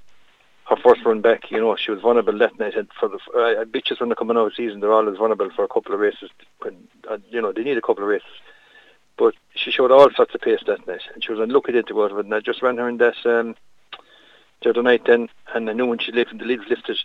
her 0.69 0.75
first 0.77 1.05
run 1.05 1.21
back, 1.21 1.51
you 1.51 1.59
know, 1.59 1.75
she 1.75 1.91
was 1.91 2.01
vulnerable 2.01 2.37
that 2.39 2.59
night. 2.59 2.75
And 2.75 2.87
for 2.99 3.07
the 3.07 3.17
uh, 3.37 3.65
bitches 3.65 3.99
when 3.99 4.09
they're 4.09 4.15
coming 4.15 4.37
out 4.37 4.47
of 4.47 4.53
season, 4.55 4.79
they're 4.79 4.93
always 4.93 5.17
vulnerable 5.17 5.49
for 5.55 5.63
a 5.63 5.67
couple 5.67 5.93
of 5.93 5.99
races. 5.99 6.29
When 6.59 6.87
uh, 7.09 7.17
you 7.29 7.41
know 7.41 7.51
they 7.51 7.63
need 7.63 7.77
a 7.77 7.81
couple 7.81 8.03
of 8.03 8.09
races, 8.09 8.27
but 9.17 9.35
she 9.53 9.71
showed 9.71 9.91
all 9.91 10.09
sorts 10.15 10.33
of 10.33 10.41
pace 10.41 10.61
that 10.65 10.87
night, 10.87 11.01
and 11.13 11.23
she 11.23 11.31
was 11.31 11.39
unlucky 11.39 11.71
to 11.71 11.83
go 11.83 12.05
out 12.05 12.11
of 12.11 12.17
it. 12.17 12.25
And 12.25 12.33
I 12.33 12.39
just 12.39 12.61
ran 12.61 12.77
her 12.77 12.89
in 12.89 12.97
that 12.97 13.15
um, 13.25 13.55
the 14.63 14.71
other 14.71 14.83
night 14.83 15.03
then, 15.05 15.29
and 15.53 15.69
I 15.69 15.73
knew 15.73 15.85
when 15.85 15.99
she 15.99 16.11
lifted 16.11 16.39
the 16.39 16.45
leads 16.45 16.63
lifted, 16.69 16.97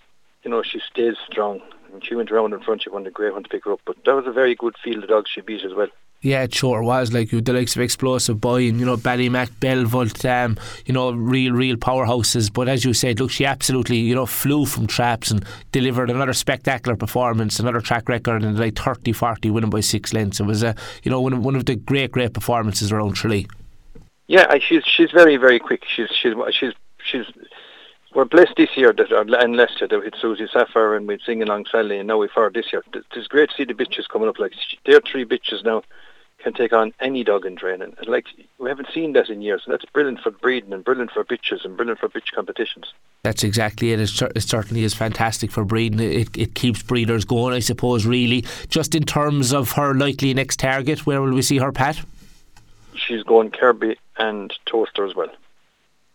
you 0.42 0.50
know, 0.50 0.62
she 0.62 0.80
stays 0.80 1.16
strong. 1.30 1.60
And 1.92 2.04
she 2.04 2.14
went 2.14 2.30
around 2.30 2.52
in 2.52 2.60
front, 2.60 2.82
she 2.82 2.90
wanted 2.90 3.08
a 3.08 3.12
great 3.12 3.32
one 3.32 3.42
to 3.42 3.48
pick 3.48 3.64
her 3.64 3.72
up. 3.72 3.80
But 3.84 3.96
that 4.04 4.14
was 4.14 4.26
a 4.26 4.32
very 4.32 4.54
good 4.54 4.76
field 4.82 5.02
of 5.02 5.10
dogs 5.10 5.30
she 5.30 5.40
beat 5.40 5.64
as 5.64 5.74
well. 5.74 5.88
Yeah, 6.22 6.42
it 6.42 6.54
sure 6.54 6.82
was. 6.82 7.14
Like 7.14 7.30
the 7.30 7.52
likes 7.52 7.74
of 7.76 7.82
Explosive 7.82 8.42
Boy 8.42 8.68
and 8.68 8.78
you 8.78 8.84
know 8.84 8.98
Ballymac, 8.98 9.48
Belvolt, 9.58 10.22
um, 10.28 10.58
you 10.84 10.92
know 10.92 11.12
real 11.12 11.52
real 11.52 11.76
powerhouses. 11.76 12.52
But 12.52 12.68
as 12.68 12.84
you 12.84 12.92
said, 12.92 13.20
look, 13.20 13.30
she 13.30 13.46
absolutely 13.46 13.96
you 13.96 14.14
know 14.14 14.26
flew 14.26 14.66
from 14.66 14.86
traps 14.86 15.30
and 15.30 15.42
delivered 15.72 16.10
another 16.10 16.34
spectacular 16.34 16.94
performance, 16.94 17.58
another 17.58 17.80
track 17.80 18.06
record, 18.08 18.42
and 18.42 18.58
like 18.58 18.74
30-40 18.74 19.50
winning 19.50 19.70
by 19.70 19.80
six 19.80 20.12
lengths. 20.12 20.40
It 20.40 20.44
was 20.44 20.62
a 20.62 20.74
you 21.04 21.10
know 21.10 21.22
one 21.22 21.32
of, 21.32 21.42
one 21.42 21.56
of 21.56 21.64
the 21.64 21.76
great 21.76 22.12
great 22.12 22.34
performances 22.34 22.92
around 22.92 23.14
Tralee. 23.14 23.46
Yeah, 24.26 24.58
she's 24.58 24.84
she's 24.84 25.10
very 25.12 25.38
very 25.38 25.58
quick. 25.58 25.84
She's 25.86 26.10
she's 26.10 26.34
she's 26.50 26.74
she's 27.02 27.24
we're 28.14 28.26
blessed 28.26 28.54
this 28.58 28.76
year 28.76 28.92
that 28.92 29.10
and 29.10 29.56
Leicester 29.56 29.88
that 29.88 29.98
we 29.98 30.04
had 30.04 30.14
Susie 30.20 30.48
Sapphire 30.52 30.96
and 30.96 31.08
we'd 31.08 31.22
sing 31.24 31.42
along 31.42 31.64
Sally 31.70 31.98
and 31.98 32.08
now 32.08 32.18
we've 32.18 32.30
heard 32.30 32.52
this 32.52 32.72
year. 32.74 32.82
It's 32.92 33.28
great 33.28 33.50
to 33.50 33.56
see 33.56 33.64
the 33.64 33.72
bitches 33.72 34.06
coming 34.06 34.28
up 34.28 34.38
like 34.38 34.52
they're 34.84 35.00
three 35.00 35.24
bitches 35.24 35.64
now 35.64 35.82
can 36.42 36.52
take 36.52 36.72
on 36.72 36.92
any 37.00 37.24
dog 37.24 37.46
in 37.46 37.56
training. 37.56 37.94
And 37.98 38.08
like 38.08 38.26
we 38.58 38.68
haven't 38.68 38.88
seen 38.92 39.12
that 39.12 39.28
in 39.28 39.42
years. 39.42 39.62
And 39.64 39.72
that's 39.72 39.84
brilliant 39.86 40.20
for 40.20 40.30
breeding 40.30 40.72
and 40.72 40.84
brilliant 40.84 41.10
for 41.12 41.24
bitches 41.24 41.64
and 41.64 41.76
brilliant 41.76 42.00
for 42.00 42.08
bitch 42.08 42.32
competitions. 42.34 42.92
That's 43.22 43.44
exactly 43.44 43.92
it. 43.92 44.00
It, 44.00 44.22
it 44.34 44.42
certainly 44.42 44.82
is 44.82 44.94
fantastic 44.94 45.50
for 45.50 45.64
breeding. 45.64 46.00
It, 46.00 46.36
it 46.36 46.54
keeps 46.54 46.82
breeders 46.82 47.24
going, 47.24 47.54
I 47.54 47.60
suppose. 47.60 48.06
Really, 48.06 48.44
just 48.68 48.94
in 48.94 49.04
terms 49.04 49.52
of 49.52 49.72
her 49.72 49.94
likely 49.94 50.34
next 50.34 50.58
target, 50.58 51.06
where 51.06 51.20
will 51.20 51.32
we 51.32 51.42
see 51.42 51.58
her, 51.58 51.72
Pat? 51.72 52.00
She's 52.94 53.22
going 53.22 53.50
Kirby 53.50 53.96
and 54.18 54.52
Towcester 54.66 55.06
as 55.06 55.14
well. 55.14 55.30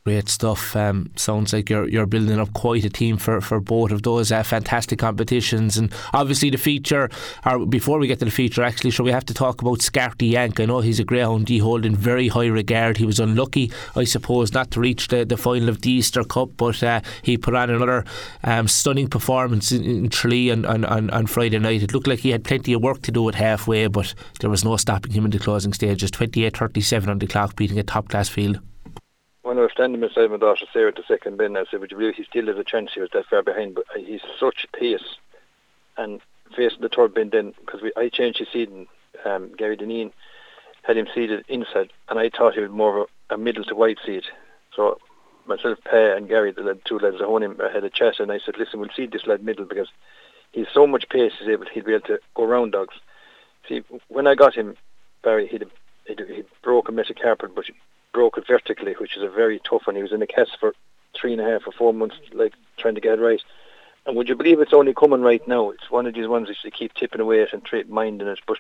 Great 0.06 0.30
stuff. 0.30 0.76
Um, 0.76 1.10
sounds 1.16 1.52
like 1.52 1.68
you're 1.68 1.90
you're 1.90 2.06
building 2.06 2.40
up 2.40 2.54
quite 2.54 2.86
a 2.86 2.92
team 2.92 3.18
for, 3.18 3.42
for 3.42 3.60
both 3.60 3.90
of 3.90 4.04
those 4.04 4.32
uh, 4.32 4.44
fantastic 4.44 5.00
competitions, 5.00 5.78
and 5.78 5.92
obviously 6.14 6.52
the 6.52 6.60
feature. 6.60 7.10
Or 7.44 7.66
before 7.66 7.98
we 7.98 8.06
get 8.06 8.20
to 8.20 8.26
the 8.26 8.30
feature, 8.30 8.62
actually, 8.62 8.92
so 8.92 9.04
we 9.04 9.10
have 9.10 9.26
to 9.26 9.34
talk 9.34 9.64
about 9.64 9.80
Scarty 9.80 10.30
Yank. 10.30 10.60
I 10.60 10.66
know 10.66 10.82
he's 10.82 11.00
a 11.00 11.04
greyhound 11.04 11.50
he 11.50 11.58
hold 11.58 11.88
in 11.88 11.96
very 11.96 12.28
high 12.28 12.46
regard. 12.46 12.98
He 12.98 13.06
was 13.08 13.20
unlucky, 13.20 13.72
I 13.96 14.04
suppose, 14.04 14.54
not 14.54 14.70
to 14.72 14.80
reach 14.80 15.08
the, 15.08 15.26
the 15.26 15.38
final 15.38 15.70
of 15.70 15.82
the 15.82 15.90
Easter 15.90 16.24
Cup, 16.24 16.52
but 16.56 16.84
uh, 16.84 17.02
he 17.24 17.36
put 17.36 17.56
on 17.56 17.72
another 17.72 18.06
um, 18.44 18.68
stunning 18.68 19.08
performance 19.08 19.72
in, 19.72 19.84
in 19.84 20.10
Tralee 20.10 20.52
on, 20.52 20.66
on, 20.66 20.86
on, 20.86 21.10
on 21.10 21.26
Friday 21.26 21.58
night. 21.58 21.82
It 21.82 21.96
looked 21.96 22.06
like 22.06 22.20
he 22.20 22.30
had 22.30 22.44
plenty 22.44 22.74
of 22.74 22.84
work 22.84 23.02
to 23.02 23.12
do 23.12 23.28
at 23.28 23.34
halfway, 23.34 23.88
but 23.88 24.14
there 24.40 24.52
was 24.52 24.64
no 24.64 24.78
stopping 24.78 25.14
him 25.14 25.26
in 25.26 25.32
the 25.32 25.40
closing 25.40 25.74
stages. 25.74 26.12
28-37 26.12 27.08
on 27.08 27.18
the 27.18 27.26
clock, 27.26 27.56
beating 27.56 27.80
a 27.80 27.84
top 27.84 28.10
class 28.10 28.30
field 28.30 28.60
when 29.46 29.60
I 29.60 29.62
was 29.62 29.72
standing 29.74 30.02
beside 30.02 30.32
my 30.32 30.38
daughter 30.38 30.66
Sarah 30.74 30.88
at 30.88 30.96
the 30.96 31.04
second 31.08 31.38
bin, 31.38 31.56
I 31.56 31.66
said, 31.70 31.80
"Would 31.80 31.92
you 31.92 31.98
believe 31.98 32.16
he 32.16 32.24
still 32.24 32.48
has 32.48 32.58
a 32.58 32.64
chance? 32.64 32.94
He 32.94 33.00
was 33.00 33.12
that 33.14 33.28
far 33.28 33.44
behind, 33.44 33.76
but 33.76 33.86
he's 33.96 34.22
such 34.40 34.66
pace." 34.74 35.18
And 35.98 36.20
facing 36.56 36.82
the 36.82 36.90
third 36.90 37.14
bin, 37.14 37.30
then 37.30 37.54
because 37.60 37.82
I 37.96 38.10
changed 38.10 38.40
his 38.40 38.48
seating, 38.52 38.88
um, 39.24 39.54
Gary 39.56 39.78
Deneen 39.78 40.12
had 40.82 40.98
him 40.98 41.08
seated 41.14 41.46
inside, 41.48 41.92
and 42.10 42.18
I 42.18 42.30
thought 42.30 42.56
he 42.56 42.62
was 42.62 42.72
more 42.72 43.02
of 43.02 43.10
a, 43.30 43.36
a 43.36 43.38
middle 43.38 43.64
to 43.66 43.76
wide 43.76 44.00
seat. 44.04 44.26
So 44.76 44.98
myself, 45.46 45.78
Pear 45.84 46.18
and 46.18 46.28
Gary, 46.28 46.52
the 46.52 46.80
two 46.84 46.98
lads 46.98 47.18
at 47.18 47.22
home, 47.22 47.62
I 47.62 47.72
had 47.72 47.84
a 47.84 47.90
chat, 47.92 48.20
and 48.20 48.32
I 48.32 48.40
said, 48.40 48.58
"Listen, 48.58 48.80
we'll 48.80 48.90
seat 48.96 49.12
this 49.12 49.28
lad 49.28 49.44
middle 49.44 49.66
because 49.66 49.90
he's 50.54 50.68
so 50.74 50.88
much 50.88 51.08
pace. 51.10 51.34
He's 51.38 51.50
able, 51.50 51.68
he'll 51.72 51.84
be 51.84 51.94
able 51.94 52.08
to 52.08 52.20
go 52.34 52.46
around 52.46 52.72
dogs." 52.72 52.96
See, 53.70 53.84
when 54.08 54.26
I 54.26 54.34
got 54.34 54.56
him, 54.56 54.76
Barry, 55.24 55.48
he'd 55.48 55.66
he'd 56.08 56.46
broke 56.64 56.90
a 56.90 56.92
metacarpal, 56.92 57.54
but 57.54 57.66
broke 58.16 58.38
it 58.38 58.48
vertically, 58.48 58.94
which 58.94 59.18
is 59.18 59.24
a 59.24 59.30
very 59.30 59.60
tough 59.60 59.86
one. 59.86 59.98
He 59.98 60.02
was 60.02 60.14
in 60.14 60.22
the 60.22 60.28
cast 60.28 60.58
for 60.58 60.74
three 61.14 61.34
and 61.34 61.42
a 61.42 61.44
half 61.44 61.68
or 61.68 61.74
four 61.74 61.94
months, 61.94 62.16
like 62.32 62.54
trying 62.78 62.96
to 62.96 63.02
get 63.02 63.20
it 63.20 63.22
right. 63.22 63.42
And 64.06 64.16
would 64.16 64.30
you 64.30 64.36
believe 64.36 64.62
it's 64.62 64.74
only 64.74 64.94
coming 64.94 65.22
right 65.22 65.46
now? 65.50 65.72
It's 65.72 65.92
one 65.92 66.06
of 66.08 66.14
these 66.14 66.28
ones 66.28 66.48
that 66.48 66.64
you 66.64 66.72
keep 66.72 66.94
tipping 66.94 67.20
away 67.20 67.42
at 67.42 67.52
and 67.52 67.64
tra- 67.66 67.84
minding 67.88 68.30
it. 68.30 68.40
But 68.48 68.60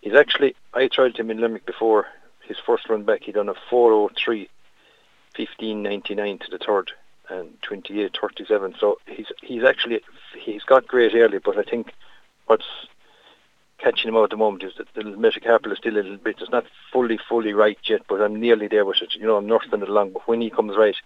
he's 0.00 0.14
actually, 0.14 0.56
I 0.74 0.88
tried 0.88 1.16
him 1.16 1.30
in 1.30 1.40
Limerick 1.40 1.64
before 1.64 2.08
his 2.42 2.56
first 2.58 2.88
run 2.88 3.04
back. 3.04 3.22
He'd 3.22 3.36
done 3.36 3.48
a 3.48 3.54
403, 3.70 4.48
15.99 5.36 6.40
to 6.40 6.50
the 6.50 6.58
third 6.58 6.90
and 7.28 7.50
28.37. 7.62 8.80
So 8.80 8.98
he's 9.06 9.26
he's 9.42 9.62
actually 9.62 10.00
he's 10.36 10.64
got 10.64 10.88
great 10.88 11.14
early, 11.14 11.38
but 11.38 11.56
I 11.56 11.62
think 11.62 11.92
what's 12.46 12.66
catching 13.78 14.08
him 14.08 14.16
out 14.16 14.24
at 14.24 14.30
the 14.30 14.36
moment 14.36 14.62
is 14.62 14.72
that 14.78 14.88
the 14.94 15.02
metacarpal 15.02 15.72
is 15.72 15.78
still 15.78 15.94
a 15.94 16.02
little 16.02 16.16
bit, 16.16 16.36
it's 16.40 16.50
not 16.50 16.64
fully, 16.92 17.18
fully 17.28 17.52
right 17.52 17.78
yet, 17.88 18.02
but 18.08 18.20
I'm 18.20 18.40
nearly 18.40 18.68
there 18.68 18.84
with 18.84 19.02
it. 19.02 19.14
You 19.14 19.26
know, 19.26 19.36
I'm 19.36 19.46
nursing 19.46 19.82
it 19.82 19.88
along, 19.88 20.12
but 20.12 20.26
when 20.26 20.40
he 20.40 20.50
comes 20.50 20.76
right 20.76 20.96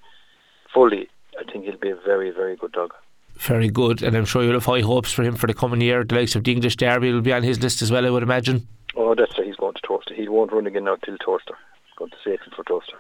fully, 0.73 1.09
I 1.39 1.51
think 1.51 1.65
he'll 1.65 1.77
be 1.77 1.91
a 1.91 1.97
very, 1.97 2.31
very 2.31 2.57
good 2.57 2.73
dog. 2.73 2.95
Very 3.35 3.69
good, 3.69 4.03
and 4.03 4.17
I'm 4.17 4.25
sure 4.25 4.43
you'll 4.43 4.55
have 4.55 4.67
high 4.67 4.81
hopes 4.81 5.13
for 5.13 5.23
him 5.23 5.37
for 5.37 5.47
the 5.47 5.55
coming 5.55 5.81
year. 5.81 6.05
The 6.05 6.15
likes 6.15 6.35
of 6.35 6.45
the 6.45 6.53
English 6.53 6.77
Derby 6.77 7.13
will 7.13 7.23
be 7.23 7.33
on 7.33 7.43
his 7.43 7.63
list 7.63 7.83
as 7.83 7.91
well, 7.91 8.07
I 8.07 8.11
would 8.11 8.23
imagine. 8.23 8.67
Oh, 8.95 9.15
that's 9.15 9.37
right. 9.39 9.47
He's 9.47 9.57
going 9.57 9.75
to 9.75 9.81
Towcester. 9.87 10.15
He 10.15 10.29
won't 10.29 10.53
run 10.53 10.67
again 10.67 10.85
now 10.85 10.97
till 10.97 11.17
Towcester. 11.19 11.57
He's 11.87 11.97
going 11.97 12.11
to 12.11 12.31
him 12.31 12.39
for 12.55 12.65
Towcester. 12.65 12.99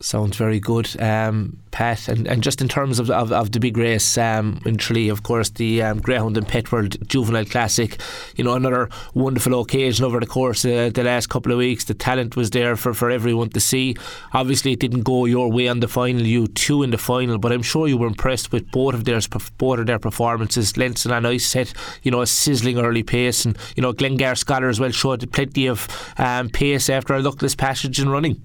Sounds 0.00 0.36
very 0.36 0.60
good, 0.60 0.88
um, 1.02 1.58
Pat. 1.72 2.06
And, 2.06 2.28
and 2.28 2.40
just 2.40 2.60
in 2.60 2.68
terms 2.68 3.00
of, 3.00 3.10
of, 3.10 3.32
of 3.32 3.50
the 3.50 3.58
big 3.58 3.76
race 3.76 4.16
um, 4.16 4.60
in 4.64 4.76
Tralee, 4.76 5.08
of 5.08 5.24
course, 5.24 5.50
the 5.50 5.82
um, 5.82 6.00
Greyhound 6.00 6.36
and 6.36 6.46
Pet 6.46 6.70
World 6.70 6.96
Juvenile 7.08 7.44
Classic, 7.44 8.00
you 8.36 8.44
know, 8.44 8.54
another 8.54 8.88
wonderful 9.14 9.60
occasion 9.60 10.04
over 10.04 10.20
the 10.20 10.26
course 10.26 10.64
of 10.64 10.94
the 10.94 11.02
last 11.02 11.30
couple 11.30 11.50
of 11.50 11.58
weeks. 11.58 11.84
The 11.86 11.94
talent 11.94 12.36
was 12.36 12.50
there 12.50 12.76
for, 12.76 12.94
for 12.94 13.10
everyone 13.10 13.50
to 13.50 13.60
see. 13.60 13.96
Obviously, 14.32 14.72
it 14.72 14.78
didn't 14.78 15.02
go 15.02 15.24
your 15.24 15.50
way 15.50 15.66
on 15.66 15.80
the 15.80 15.88
final, 15.88 16.22
you 16.22 16.46
two 16.46 16.84
in 16.84 16.90
the 16.90 16.98
final, 16.98 17.36
but 17.36 17.50
I'm 17.50 17.62
sure 17.62 17.88
you 17.88 17.98
were 17.98 18.06
impressed 18.06 18.52
with 18.52 18.70
both 18.70 18.94
of 18.94 19.04
their 19.04 19.20
both 19.58 19.80
of 19.80 19.86
their 19.86 19.98
performances. 19.98 20.76
Lenson 20.76 21.10
and 21.10 21.26
I 21.26 21.38
set, 21.38 21.74
you 22.04 22.12
know, 22.12 22.20
a 22.20 22.26
sizzling 22.26 22.78
early 22.78 23.02
pace, 23.02 23.44
and 23.44 23.58
you 23.74 23.82
know, 23.82 23.92
Glengar 23.92 24.36
Scholar 24.36 24.68
as 24.68 24.78
well 24.78 24.92
showed 24.92 25.28
plenty 25.32 25.66
of 25.66 25.88
um, 26.18 26.50
pace 26.50 26.88
after 26.88 27.14
a 27.14 27.20
luckless 27.20 27.56
passage 27.56 27.98
in 27.98 28.08
running. 28.08 28.40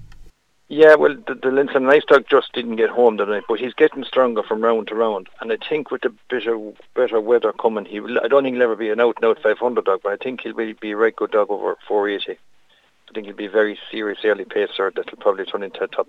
Yeah, 0.75 0.96
well, 0.96 1.15
the, 1.27 1.36
the 1.36 1.80
Nice 1.80 2.03
dog 2.06 2.25
just 2.27 2.51
didn't 2.53 2.77
get 2.77 2.89
home 2.89 3.15
tonight, 3.15 3.44
but 3.48 3.60
he's 3.60 3.75
getting 3.75 4.03
stronger 4.03 4.42
from 4.42 4.63
round 4.63 4.88
to 4.88 4.96
round. 4.96 5.30
And 5.39 5.51
I 5.51 5.58
think 5.58 5.92
with 5.92 6.01
the 6.01 6.12
better, 6.32 6.58
better 6.96 7.22
weather 7.22 7.53
coming, 7.53 7.86
he 7.86 8.00
will, 8.00 8.18
I 8.24 8.27
don't 8.27 8.42
think 8.42 8.56
he'll 8.56 8.63
ever 8.63 8.75
be 8.75 8.89
an 8.89 9.00
out 9.00 9.18
and 9.18 9.25
out 9.25 9.39
500 9.44 9.86
dog, 9.86 10.00
but 10.01 10.13
I 10.13 10.15
think 10.15 10.42
he'll 10.42 10.56
be, 10.56 10.89
a 10.89 10.98
right 10.98 11.15
good 11.15 11.30
dog 11.30 11.51
over 11.51 11.77
480. 11.88 12.32
I 12.32 13.13
think 13.13 13.27
he'll 13.27 13.36
be 13.36 13.46
a 13.46 13.51
very 13.51 13.77
serious 13.92 14.18
early 14.24 14.46
pacer 14.46 14.92
that'll 14.96 15.18
probably 15.20 15.46
turn 15.46 15.62
into 15.62 15.84
a 15.84 15.88
top 15.88 16.08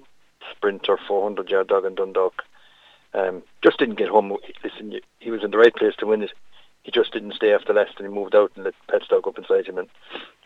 sprinter 0.50 0.96
400 0.96 1.50
yard 1.50 1.68
dog 1.68 1.84
in 1.84 1.94
Dundalk. 1.94 2.42
Um, 3.12 3.42
just 3.62 3.78
didn't 3.78 3.96
get 3.96 4.08
home. 4.08 4.34
Listen, 4.64 4.98
he 5.18 5.30
was 5.30 5.44
in 5.44 5.50
the 5.50 5.58
right 5.58 5.76
place 5.76 5.94
to 5.98 6.06
win 6.06 6.22
it. 6.22 6.32
He 6.84 6.90
just 6.90 7.12
didn't 7.12 7.34
stay 7.34 7.52
after 7.52 7.74
last 7.74 7.98
and 7.98 8.08
he 8.08 8.14
moved 8.14 8.34
out 8.34 8.52
and 8.54 8.64
let 8.64 8.74
Petstock 8.88 9.28
up 9.28 9.36
inside 9.36 9.66
him. 9.66 9.76
And 9.76 9.90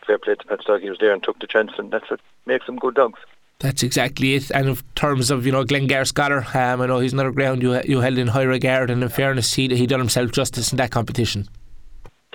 fair 0.04 0.18
play 0.18 0.34
to 0.34 0.44
Petstock, 0.44 0.80
he 0.80 0.90
was 0.90 0.98
there 0.98 1.12
and 1.12 1.22
took 1.22 1.38
the 1.38 1.46
chance, 1.46 1.70
and 1.78 1.92
that's 1.92 2.10
what 2.10 2.18
makes 2.46 2.66
them 2.66 2.78
good 2.78 2.96
dogs. 2.96 3.20
That's 3.60 3.82
exactly 3.82 4.34
it. 4.34 4.50
And 4.52 4.68
in 4.68 4.78
terms 4.94 5.32
of 5.32 5.44
you 5.44 5.50
know 5.50 5.64
Glengar 5.64 6.04
Scholar, 6.04 6.46
um, 6.54 6.80
I 6.80 6.86
know 6.86 7.00
he's 7.00 7.12
another 7.12 7.32
ground 7.32 7.60
you 7.60 7.80
you 7.82 8.00
held 8.00 8.16
in 8.16 8.28
high 8.28 8.42
regard, 8.42 8.88
and 8.88 9.02
in 9.02 9.08
fairness, 9.08 9.54
he 9.54 9.66
he 9.74 9.86
done 9.86 9.98
himself 9.98 10.30
justice 10.30 10.70
in 10.70 10.76
that 10.76 10.92
competition. 10.92 11.48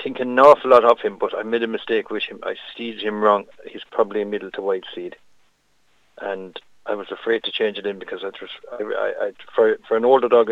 Think 0.04 0.20
an 0.20 0.38
awful 0.38 0.72
lot 0.72 0.84
of 0.84 1.00
him, 1.00 1.18
but 1.18 1.34
I 1.38 1.44
made 1.44 1.64
a 1.64 1.68
mistake 1.68 2.10
with 2.10 2.24
him. 2.24 2.40
I 2.44 2.56
seeded 2.76 3.02
him 3.02 3.22
wrong. 3.22 3.46
He's 3.66 3.84
probably 3.90 4.22
a 4.22 4.26
middle 4.26 4.52
to 4.52 4.62
wide 4.62 4.84
seed, 4.94 5.16
and 6.22 6.60
I 6.86 6.96
was 6.96 7.08
afraid 7.10 7.46
to 7.46 7.52
change 7.52 7.78
it 7.78 7.86
in 7.86 8.00
because 8.00 8.26
I 8.26 8.32
I, 8.76 8.84
I, 8.84 9.14
I 9.28 9.32
for 9.56 9.78
for 9.88 9.96
an 9.96 10.04
older 10.04 10.28
dog, 10.28 10.52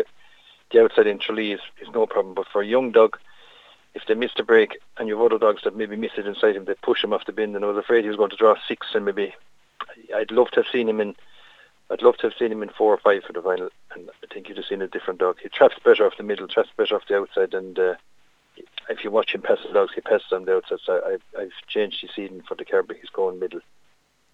the 0.70 0.82
outside 0.82 1.06
in 1.06 1.18
Tralee 1.18 1.52
is, 1.52 1.60
is 1.82 1.88
no 1.92 2.06
problem, 2.06 2.34
but 2.34 2.46
for 2.50 2.62
a 2.62 2.66
young 2.66 2.92
dog, 2.92 3.18
if 3.94 4.06
they 4.08 4.14
missed 4.14 4.40
a 4.40 4.42
break 4.42 4.78
and 4.96 5.06
you 5.06 5.16
have 5.16 5.26
other 5.26 5.38
dogs 5.38 5.64
that 5.64 5.76
maybe 5.76 5.96
miss 5.96 6.12
it 6.16 6.26
inside 6.26 6.56
him, 6.56 6.64
they 6.64 6.74
push 6.82 7.04
him 7.04 7.12
off 7.12 7.26
the 7.26 7.32
bin. 7.32 7.54
And 7.54 7.62
I 7.62 7.68
was 7.68 7.76
afraid 7.76 8.04
he 8.04 8.08
was 8.08 8.16
going 8.16 8.30
to 8.30 8.36
draw 8.36 8.54
six 8.66 8.86
and 8.94 9.04
maybe 9.04 9.34
I'd 10.14 10.30
love 10.30 10.50
to 10.52 10.62
have 10.62 10.72
seen 10.72 10.88
him 10.88 11.00
in. 11.00 11.14
I'd 11.90 12.02
love 12.02 12.16
to 12.18 12.28
have 12.28 12.38
seen 12.38 12.52
him 12.52 12.62
in 12.62 12.70
four 12.70 12.92
or 12.92 12.98
five 12.98 13.22
for 13.26 13.32
the 13.32 13.42
final, 13.42 13.68
and 13.94 14.08
I 14.08 14.32
think 14.32 14.48
you'd 14.48 14.56
have 14.56 14.66
seen 14.66 14.80
a 14.80 14.88
different 14.88 15.20
dog. 15.20 15.36
He 15.42 15.48
traps 15.48 15.76
better 15.84 16.06
off 16.06 16.16
the 16.16 16.22
middle, 16.22 16.48
traps 16.48 16.70
better 16.76 16.94
off 16.94 17.02
the 17.08 17.18
outside, 17.18 17.52
and 17.52 17.78
uh, 17.78 17.94
if 18.88 19.04
you 19.04 19.10
watch 19.10 19.34
him 19.34 19.42
pass 19.42 19.58
the 19.66 19.74
dogs, 19.74 19.92
he 19.94 20.00
passes 20.00 20.32
on 20.32 20.44
the 20.44 20.56
outside. 20.56 20.78
So 20.84 21.00
I, 21.04 21.40
I've 21.40 21.52
changed 21.68 22.00
his 22.00 22.10
season 22.14 22.42
for 22.48 22.54
the 22.54 22.64
Kirby. 22.64 22.94
He's 23.00 23.10
going 23.10 23.38
middle. 23.38 23.60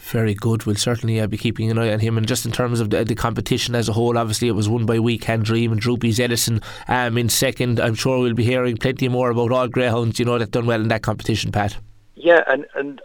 Very 0.01 0.35
good. 0.35 0.65
We'll 0.65 0.77
certainly 0.77 1.21
uh, 1.21 1.27
be 1.27 1.37
keeping 1.37 1.71
an 1.71 1.79
eye 1.79 1.93
on 1.93 1.99
him. 1.99 2.17
And 2.17 2.27
just 2.27 2.47
in 2.47 2.53
terms 2.53 2.79
of 2.79 2.91
the, 2.91 3.05
the 3.05 3.17
competition 3.17 3.75
as 3.75 3.89
a 3.89 3.93
whole, 3.93 4.17
obviously 4.17 4.47
it 4.47 4.55
was 4.55 4.69
won 4.69 4.87
by 4.87 5.01
Weekend 5.01 5.45
Dream 5.45 5.73
and 5.73 5.81
Droopy's 5.81 6.21
Edison 6.21 6.61
um, 6.87 7.19
in 7.19 7.29
second. 7.29 7.81
I'm 7.81 7.97
sure 7.97 8.21
we'll 8.21 8.35
be 8.35 8.45
hearing 8.45 8.77
plenty 8.77 9.09
more 9.09 9.31
about 9.31 9.51
all 9.51 9.67
greyhounds, 9.67 10.21
you 10.21 10.25
know, 10.25 10.39
that 10.39 10.53
done 10.53 10.67
well 10.67 10.81
in 10.81 10.89
that 10.89 11.03
competition, 11.03 11.51
Pat. 11.51 11.77
Yeah, 12.15 12.43
and 12.47 12.67
and 12.75 13.01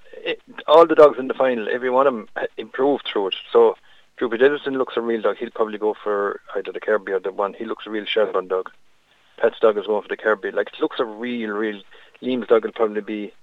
all 0.68 0.86
the 0.86 0.96
dogs 0.96 1.20
in 1.20 1.28
the 1.28 1.34
final, 1.34 1.68
every 1.70 1.90
one 1.90 2.08
of 2.08 2.14
them 2.14 2.28
improved 2.58 3.08
through 3.12 3.28
it. 3.28 3.36
So 3.52 3.76
Droopy 4.18 4.44
Edison 4.44 4.78
looks 4.78 4.98
a 4.98 5.02
real 5.02 5.22
dog. 5.22 5.38
He'll 5.38 5.50
probably 5.50 5.78
go 5.78 5.96
for 6.02 6.42
either 6.56 6.72
the 6.72 6.80
Kirby 6.80 7.12
or 7.12 7.20
the 7.20 7.32
one. 7.32 7.54
He 7.54 7.66
looks 7.66 7.88
a 7.88 7.90
real 7.90 8.06
Shelbourne 8.06 8.48
dog. 8.48 8.70
Pet's 9.38 9.60
dog 9.60 9.78
is 9.78 9.88
going 9.88 10.02
for 10.02 10.08
the 10.08 10.18
Kirby. 10.18 10.52
Like 10.52 10.68
it 10.68 10.82
looks 10.82 11.00
a 11.00 11.06
real, 11.06 11.50
real. 11.50 11.82
Liam's 12.22 12.48
dog 12.48 12.64
will 12.64 12.72
probably 12.72 13.02
be 13.02 13.34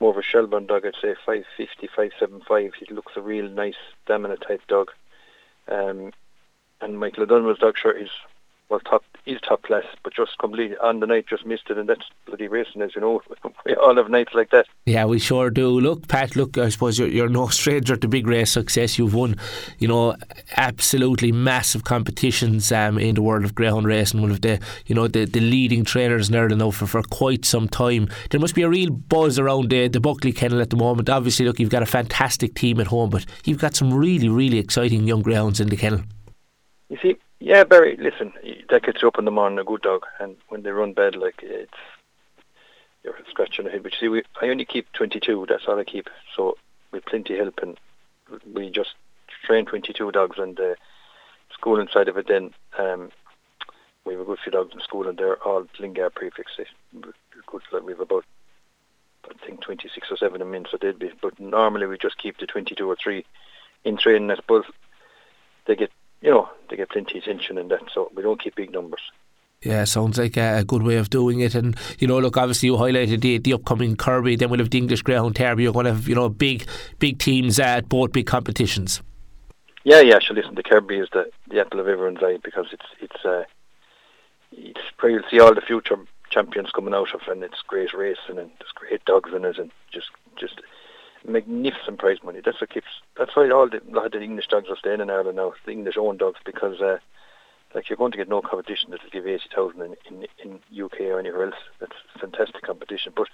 more 0.00 0.10
of 0.10 0.18
a 0.18 0.22
Shelbourne 0.22 0.66
dog. 0.66 0.84
I'd 0.84 0.94
say 1.00 1.14
550, 1.24 1.86
575. 1.88 2.74
He 2.74 2.94
looks 2.94 3.12
a 3.16 3.22
real 3.22 3.48
nice 3.48 3.76
stamina 4.04 4.36
type 4.36 4.62
dog. 4.68 4.90
Um, 5.68 6.12
and 6.80 6.98
Michael 6.98 7.22
O'Donnell's 7.22 7.58
dog, 7.58 7.78
sure, 7.78 7.98
he's 7.98 8.10
well 8.68 8.80
top 8.80 9.04
he's 9.24 9.40
top 9.40 9.62
class, 9.62 9.84
but 10.02 10.14
just 10.14 10.38
completely 10.38 10.76
on 10.78 11.00
the 11.00 11.06
night 11.06 11.26
just 11.28 11.46
missed 11.46 11.70
it, 11.70 11.78
and 11.78 11.88
that's 11.88 12.04
bloody 12.26 12.48
racing, 12.48 12.82
as 12.82 12.94
you 12.94 13.00
know. 13.00 13.22
we 13.66 13.74
all 13.74 13.96
have 13.96 14.10
nights 14.10 14.34
like 14.34 14.50
that. 14.50 14.66
Yeah, 14.86 15.06
we 15.06 15.18
sure 15.18 15.50
do. 15.50 15.68
Look, 15.80 16.08
Pat, 16.08 16.36
look, 16.36 16.58
I 16.58 16.68
suppose 16.68 16.98
you're, 16.98 17.08
you're 17.08 17.28
no 17.28 17.46
stranger 17.48 17.96
to 17.96 18.08
big 18.08 18.26
race 18.26 18.52
success. 18.52 18.98
You've 18.98 19.14
won, 19.14 19.36
you 19.78 19.88
know, 19.88 20.14
absolutely 20.56 21.32
massive 21.32 21.84
competitions 21.84 22.70
um, 22.72 22.98
in 22.98 23.14
the 23.14 23.22
world 23.22 23.44
of 23.44 23.54
greyhound 23.54 23.86
racing. 23.86 24.20
One 24.20 24.30
of 24.30 24.42
the, 24.42 24.60
you 24.86 24.94
know, 24.94 25.08
the, 25.08 25.24
the 25.24 25.40
leading 25.40 25.84
trainers 25.84 26.28
in 26.28 26.36
Ireland 26.36 26.60
now 26.60 26.70
for, 26.70 26.86
for 26.86 27.02
quite 27.02 27.44
some 27.44 27.68
time. 27.68 28.08
There 28.30 28.40
must 28.40 28.54
be 28.54 28.62
a 28.62 28.68
real 28.68 28.90
buzz 28.90 29.38
around 29.38 29.70
the, 29.70 29.88
the 29.88 30.00
Buckley 30.00 30.32
kennel 30.32 30.60
at 30.60 30.70
the 30.70 30.76
moment. 30.76 31.08
Obviously, 31.08 31.46
look, 31.46 31.58
you've 31.58 31.70
got 31.70 31.82
a 31.82 31.86
fantastic 31.86 32.54
team 32.54 32.80
at 32.80 32.88
home, 32.88 33.10
but 33.10 33.24
you've 33.44 33.60
got 33.60 33.74
some 33.74 33.92
really, 33.92 34.28
really 34.28 34.58
exciting 34.58 35.06
young 35.06 35.22
greyhounds 35.22 35.60
in 35.60 35.68
the 35.68 35.76
kennel. 35.76 36.02
You 36.90 36.98
see, 37.02 37.16
yeah, 37.44 37.62
Barry. 37.64 37.96
Listen, 37.98 38.32
that 38.70 38.84
gets 38.84 39.02
you 39.02 39.08
up 39.08 39.18
in 39.18 39.26
the 39.26 39.30
morning, 39.30 39.58
a 39.58 39.64
good 39.64 39.82
dog, 39.82 40.06
and 40.18 40.36
when 40.48 40.62
they 40.62 40.70
run 40.70 40.94
bed, 40.94 41.14
like 41.14 41.40
it's 41.42 41.74
you're 43.02 43.14
scratching 43.28 43.66
your 43.66 43.72
head. 43.72 43.82
But 43.82 43.92
you 43.92 43.98
see, 44.00 44.08
we, 44.08 44.22
I 44.40 44.48
only 44.48 44.64
keep 44.64 44.90
22. 44.94 45.44
That's 45.46 45.64
all 45.68 45.78
I 45.78 45.84
keep. 45.84 46.08
So 46.34 46.56
with 46.90 47.04
plenty 47.04 47.36
help, 47.36 47.58
and 47.60 47.76
we 48.50 48.70
just 48.70 48.94
train 49.44 49.66
22 49.66 50.10
dogs, 50.10 50.38
and 50.38 50.56
the 50.56 50.76
school 51.52 51.78
inside 51.78 52.08
of 52.08 52.16
it. 52.16 52.28
Then 52.28 52.54
um, 52.78 53.10
we 54.06 54.14
have 54.14 54.22
a 54.22 54.24
good 54.24 54.38
few 54.42 54.50
dogs 54.50 54.72
in 54.72 54.80
school, 54.80 55.06
and 55.06 55.18
they're 55.18 55.42
all 55.42 55.66
Glengar 55.76 56.08
prefixes. 56.14 56.68
Good, 56.98 57.14
like 57.72 57.82
we 57.82 57.92
have 57.92 58.00
about 58.00 58.24
I 59.30 59.46
think 59.46 59.60
26 59.60 60.10
or 60.10 60.16
7 60.16 60.32
of 60.34 60.38
them 60.38 60.54
in, 60.54 60.64
so 60.70 60.78
they'd 60.80 60.98
be. 60.98 61.12
But 61.20 61.38
normally 61.38 61.86
we 61.86 61.98
just 61.98 62.16
keep 62.16 62.38
the 62.38 62.46
22 62.46 62.88
or 62.88 62.96
3 62.96 63.22
in 63.84 63.98
training. 63.98 64.30
I 64.30 64.36
suppose 64.36 64.64
they 65.66 65.76
get 65.76 65.90
you 66.24 66.30
know, 66.30 66.48
they 66.70 66.76
get 66.76 66.88
plenty 66.88 67.18
of 67.18 67.24
attention 67.24 67.58
in 67.58 67.68
that, 67.68 67.82
so 67.92 68.10
we 68.14 68.22
don't 68.22 68.42
keep 68.42 68.56
big 68.56 68.72
numbers. 68.72 69.02
Yeah, 69.62 69.84
sounds 69.84 70.18
like 70.18 70.36
a, 70.38 70.64
good 70.66 70.82
way 70.82 70.96
of 70.96 71.10
doing 71.10 71.40
it. 71.40 71.54
And, 71.54 71.76
you 71.98 72.08
know, 72.08 72.18
look, 72.18 72.36
obviously 72.36 72.68
you 72.68 72.76
highlighted 72.76 73.20
the, 73.20 73.38
the 73.38 73.52
upcoming 73.52 73.94
Kirby, 73.94 74.36
then 74.36 74.48
we'll 74.48 74.60
have 74.60 74.70
the 74.70 74.78
English 74.78 75.02
Greyhound 75.02 75.34
Derby. 75.34 75.62
You're 75.64 75.72
going 75.72 75.84
to 75.84 75.92
have, 75.92 76.08
you 76.08 76.14
know, 76.14 76.28
big 76.28 76.66
big 76.98 77.18
teams 77.18 77.58
at 77.58 77.88
both 77.88 78.12
big 78.12 78.26
competitions. 78.26 79.02
Yeah, 79.84 80.00
yeah, 80.00 80.18
sure. 80.18 80.34
Listen, 80.34 80.54
the 80.54 80.62
Kirby 80.62 80.98
is 80.98 81.08
the, 81.12 81.30
the 81.50 81.60
apple 81.60 81.80
of 81.80 81.88
everyone's 81.88 82.22
eye 82.22 82.38
because 82.42 82.66
it's, 82.72 82.86
it's, 83.00 83.24
uh, 83.24 83.44
it's 84.52 84.80
probably 84.96 85.14
you'll 85.14 85.30
see 85.30 85.40
all 85.40 85.54
the 85.54 85.60
future 85.60 85.98
champions 86.30 86.70
coming 86.74 86.94
out 86.94 87.14
of 87.14 87.20
and 87.28 87.42
it's 87.42 87.62
great 87.66 87.92
racing 87.92 88.38
and 88.38 88.50
there's 88.58 88.72
great 88.74 89.04
dogs 89.04 89.30
in 89.34 89.44
it 89.44 89.58
and 89.58 89.70
just, 89.92 90.08
just 90.38 90.60
magnificent 91.26 91.98
prize 91.98 92.18
money. 92.22 92.40
That's 92.44 92.60
what 92.60 92.70
keeps. 92.70 92.86
That's 93.18 93.34
why 93.34 93.50
all 93.50 93.68
the, 93.68 93.80
lot 93.90 94.06
of 94.06 94.12
the 94.12 94.20
English 94.20 94.48
dogs 94.48 94.68
are 94.68 94.76
staying 94.76 95.00
in 95.00 95.10
Ireland 95.10 95.36
now, 95.36 95.54
the 95.64 95.72
English 95.72 95.96
owned 95.96 96.18
dogs, 96.18 96.40
because 96.44 96.80
uh, 96.80 96.98
like 97.74 97.88
you're 97.88 97.96
going 97.96 98.12
to 98.12 98.18
get 98.18 98.28
no 98.28 98.40
competition 98.40 98.90
that 98.90 99.02
will 99.02 99.10
give 99.10 99.26
eighty 99.26 99.48
thousand 99.54 99.82
in, 99.82 99.96
in 100.06 100.26
in 100.44 100.84
UK 100.84 101.00
or 101.00 101.18
anywhere 101.18 101.46
else. 101.46 101.60
That's 101.80 101.96
fantastic 102.20 102.62
competition, 102.62 103.12
but 103.16 103.28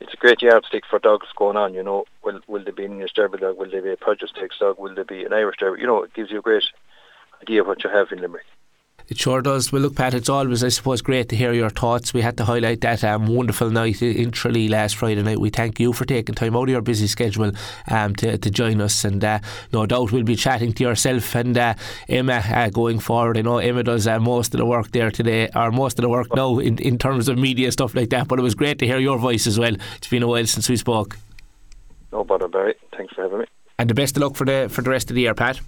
it's 0.00 0.14
a 0.14 0.18
great 0.18 0.42
yardstick 0.42 0.84
for 0.88 0.98
dogs 0.98 1.26
going 1.36 1.56
on. 1.56 1.74
You 1.74 1.82
know, 1.82 2.04
will 2.22 2.40
will 2.46 2.64
there 2.64 2.72
be 2.72 2.84
an 2.84 2.92
English 2.92 3.14
Derby 3.14 3.38
dog? 3.38 3.58
Will 3.58 3.70
there 3.70 3.82
be 3.82 3.92
a 3.92 3.96
Produce 3.96 4.30
Stakes 4.30 4.58
dog? 4.58 4.78
Will 4.78 4.94
there 4.94 5.04
be 5.04 5.24
an 5.24 5.32
Irish 5.32 5.56
Derby? 5.58 5.80
You 5.80 5.86
know, 5.86 6.02
it 6.02 6.14
gives 6.14 6.30
you 6.30 6.38
a 6.38 6.42
great 6.42 6.64
idea 7.42 7.60
of 7.60 7.66
what 7.66 7.84
you 7.84 7.90
have 7.90 8.12
in 8.12 8.20
Limerick. 8.20 8.46
It 9.08 9.18
sure 9.18 9.40
does. 9.40 9.72
Well, 9.72 9.80
look, 9.80 9.96
Pat, 9.96 10.12
it's 10.12 10.28
always, 10.28 10.62
I 10.62 10.68
suppose, 10.68 11.00
great 11.00 11.30
to 11.30 11.36
hear 11.36 11.54
your 11.54 11.70
thoughts. 11.70 12.12
We 12.12 12.20
had 12.20 12.36
to 12.36 12.44
highlight 12.44 12.82
that 12.82 13.02
um, 13.04 13.26
wonderful 13.26 13.70
night 13.70 14.02
in 14.02 14.30
Tralee 14.30 14.68
last 14.68 14.96
Friday 14.96 15.22
night. 15.22 15.40
We 15.40 15.48
thank 15.48 15.80
you 15.80 15.94
for 15.94 16.04
taking 16.04 16.34
time 16.34 16.54
out 16.54 16.64
of 16.64 16.68
your 16.68 16.82
busy 16.82 17.06
schedule 17.06 17.52
um, 17.90 18.14
to, 18.16 18.36
to 18.36 18.50
join 18.50 18.82
us. 18.82 19.06
And 19.06 19.24
uh, 19.24 19.38
no 19.72 19.86
doubt 19.86 20.12
we'll 20.12 20.24
be 20.24 20.36
chatting 20.36 20.74
to 20.74 20.84
yourself 20.84 21.34
and 21.34 21.56
uh, 21.56 21.74
Emma 22.06 22.42
uh, 22.50 22.68
going 22.68 22.98
forward. 22.98 23.38
I 23.38 23.40
know 23.40 23.58
Emma 23.58 23.82
does 23.82 24.06
uh, 24.06 24.20
most 24.20 24.52
of 24.52 24.58
the 24.58 24.66
work 24.66 24.90
there 24.92 25.10
today, 25.10 25.48
or 25.54 25.70
most 25.70 25.98
of 25.98 26.02
the 26.02 26.10
work 26.10 26.34
now 26.36 26.58
in, 26.58 26.76
in 26.76 26.98
terms 26.98 27.28
of 27.28 27.38
media 27.38 27.72
stuff 27.72 27.94
like 27.94 28.10
that. 28.10 28.28
But 28.28 28.38
it 28.38 28.42
was 28.42 28.54
great 28.54 28.78
to 28.80 28.86
hear 28.86 28.98
your 28.98 29.16
voice 29.16 29.46
as 29.46 29.58
well. 29.58 29.74
It's 29.96 30.08
been 30.08 30.22
a 30.22 30.28
while 30.28 30.46
since 30.46 30.68
we 30.68 30.76
spoke. 30.76 31.16
No 32.12 32.24
bother, 32.24 32.48
Barry. 32.48 32.74
Thanks 32.94 33.14
for 33.14 33.22
having 33.22 33.38
me. 33.38 33.46
And 33.78 33.88
the 33.88 33.94
best 33.94 34.18
of 34.18 34.22
luck 34.22 34.36
for 34.36 34.44
the 34.44 34.68
for 34.70 34.82
the 34.82 34.90
rest 34.90 35.10
of 35.10 35.14
the 35.14 35.22
year, 35.22 35.34
Pat. 35.34 35.60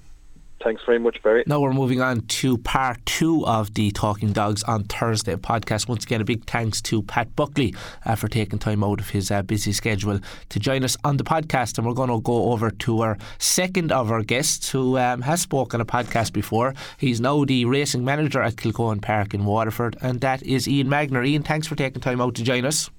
Thanks 0.62 0.82
very 0.84 0.98
much, 0.98 1.22
Barry. 1.22 1.42
Now 1.46 1.60
we're 1.60 1.72
moving 1.72 2.02
on 2.02 2.20
to 2.20 2.58
part 2.58 3.04
two 3.06 3.46
of 3.46 3.72
the 3.72 3.90
Talking 3.92 4.32
Dogs 4.32 4.62
on 4.64 4.84
Thursday 4.84 5.34
podcast. 5.36 5.88
Once 5.88 6.04
again, 6.04 6.20
a 6.20 6.24
big 6.24 6.44
thanks 6.44 6.82
to 6.82 7.02
Pat 7.02 7.34
Buckley 7.34 7.74
uh, 8.04 8.14
for 8.14 8.28
taking 8.28 8.58
time 8.58 8.84
out 8.84 9.00
of 9.00 9.08
his 9.08 9.30
uh, 9.30 9.40
busy 9.40 9.72
schedule 9.72 10.20
to 10.50 10.60
join 10.60 10.84
us 10.84 10.98
on 11.02 11.16
the 11.16 11.24
podcast. 11.24 11.78
And 11.78 11.86
we're 11.86 11.94
going 11.94 12.10
to 12.10 12.20
go 12.20 12.52
over 12.52 12.70
to 12.70 13.00
our 13.00 13.16
second 13.38 13.90
of 13.90 14.12
our 14.12 14.22
guests 14.22 14.70
who 14.70 14.98
um, 14.98 15.22
has 15.22 15.40
spoken 15.40 15.80
a 15.80 15.86
podcast 15.86 16.34
before. 16.34 16.74
He's 16.98 17.22
now 17.22 17.44
the 17.46 17.64
racing 17.64 18.04
manager 18.04 18.42
at 18.42 18.56
Kilcohan 18.56 19.00
Park 19.00 19.32
in 19.32 19.46
Waterford, 19.46 19.96
and 20.02 20.20
that 20.20 20.42
is 20.42 20.68
Ian 20.68 20.88
Magner. 20.88 21.26
Ian, 21.26 21.42
thanks 21.42 21.66
for 21.66 21.74
taking 21.74 22.02
time 22.02 22.20
out 22.20 22.34
to 22.34 22.42
join 22.42 22.66
us. 22.66 22.90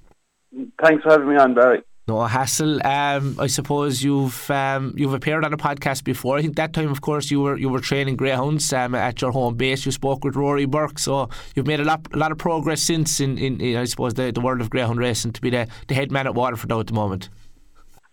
Thanks 0.82 1.04
for 1.04 1.10
having 1.10 1.28
me 1.28 1.36
on, 1.36 1.54
Barry. 1.54 1.82
No 2.08 2.20
hassle. 2.24 2.84
Um, 2.84 3.36
I 3.38 3.46
suppose 3.46 4.02
you've 4.02 4.50
um, 4.50 4.92
you've 4.96 5.14
appeared 5.14 5.44
on 5.44 5.52
a 5.52 5.56
podcast 5.56 6.02
before. 6.02 6.36
I 6.36 6.42
think 6.42 6.56
that 6.56 6.72
time, 6.72 6.90
of 6.90 7.00
course, 7.00 7.30
you 7.30 7.40
were 7.40 7.56
you 7.56 7.68
were 7.68 7.78
training 7.78 8.16
greyhounds 8.16 8.72
um, 8.72 8.96
at 8.96 9.22
your 9.22 9.30
home 9.30 9.54
base. 9.54 9.86
You 9.86 9.92
spoke 9.92 10.24
with 10.24 10.34
Rory 10.34 10.64
Burke, 10.64 10.98
so 10.98 11.28
you've 11.54 11.68
made 11.68 11.78
a 11.78 11.84
lot 11.84 12.08
a 12.12 12.16
lot 12.16 12.32
of 12.32 12.38
progress 12.38 12.82
since 12.82 13.20
in, 13.20 13.38
in, 13.38 13.60
in 13.60 13.76
I 13.76 13.84
suppose 13.84 14.14
the, 14.14 14.32
the 14.32 14.40
world 14.40 14.60
of 14.60 14.68
greyhound 14.68 14.98
racing 14.98 15.32
to 15.34 15.40
be 15.40 15.50
the, 15.50 15.68
the 15.86 15.94
head 15.94 16.10
man 16.10 16.26
at 16.26 16.34
Waterford 16.34 16.70
now 16.70 16.80
at 16.80 16.88
the 16.88 16.92
moment. 16.92 17.28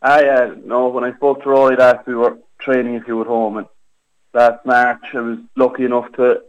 Ah, 0.03 0.19
yeah. 0.19 0.53
No, 0.63 0.89
when 0.89 1.03
I 1.03 1.15
spoke 1.15 1.41
to 1.41 1.49
Rory 1.49 1.75
last, 1.75 2.05
we 2.05 2.13
were 2.13 2.37
training 2.59 2.95
a 2.95 3.01
few 3.01 3.19
at 3.21 3.27
home, 3.27 3.57
and 3.57 3.67
last 4.35 4.63
March 4.67 5.03
I 5.15 5.21
was 5.21 5.39
lucky 5.55 5.85
enough 5.85 6.11
to 6.13 6.43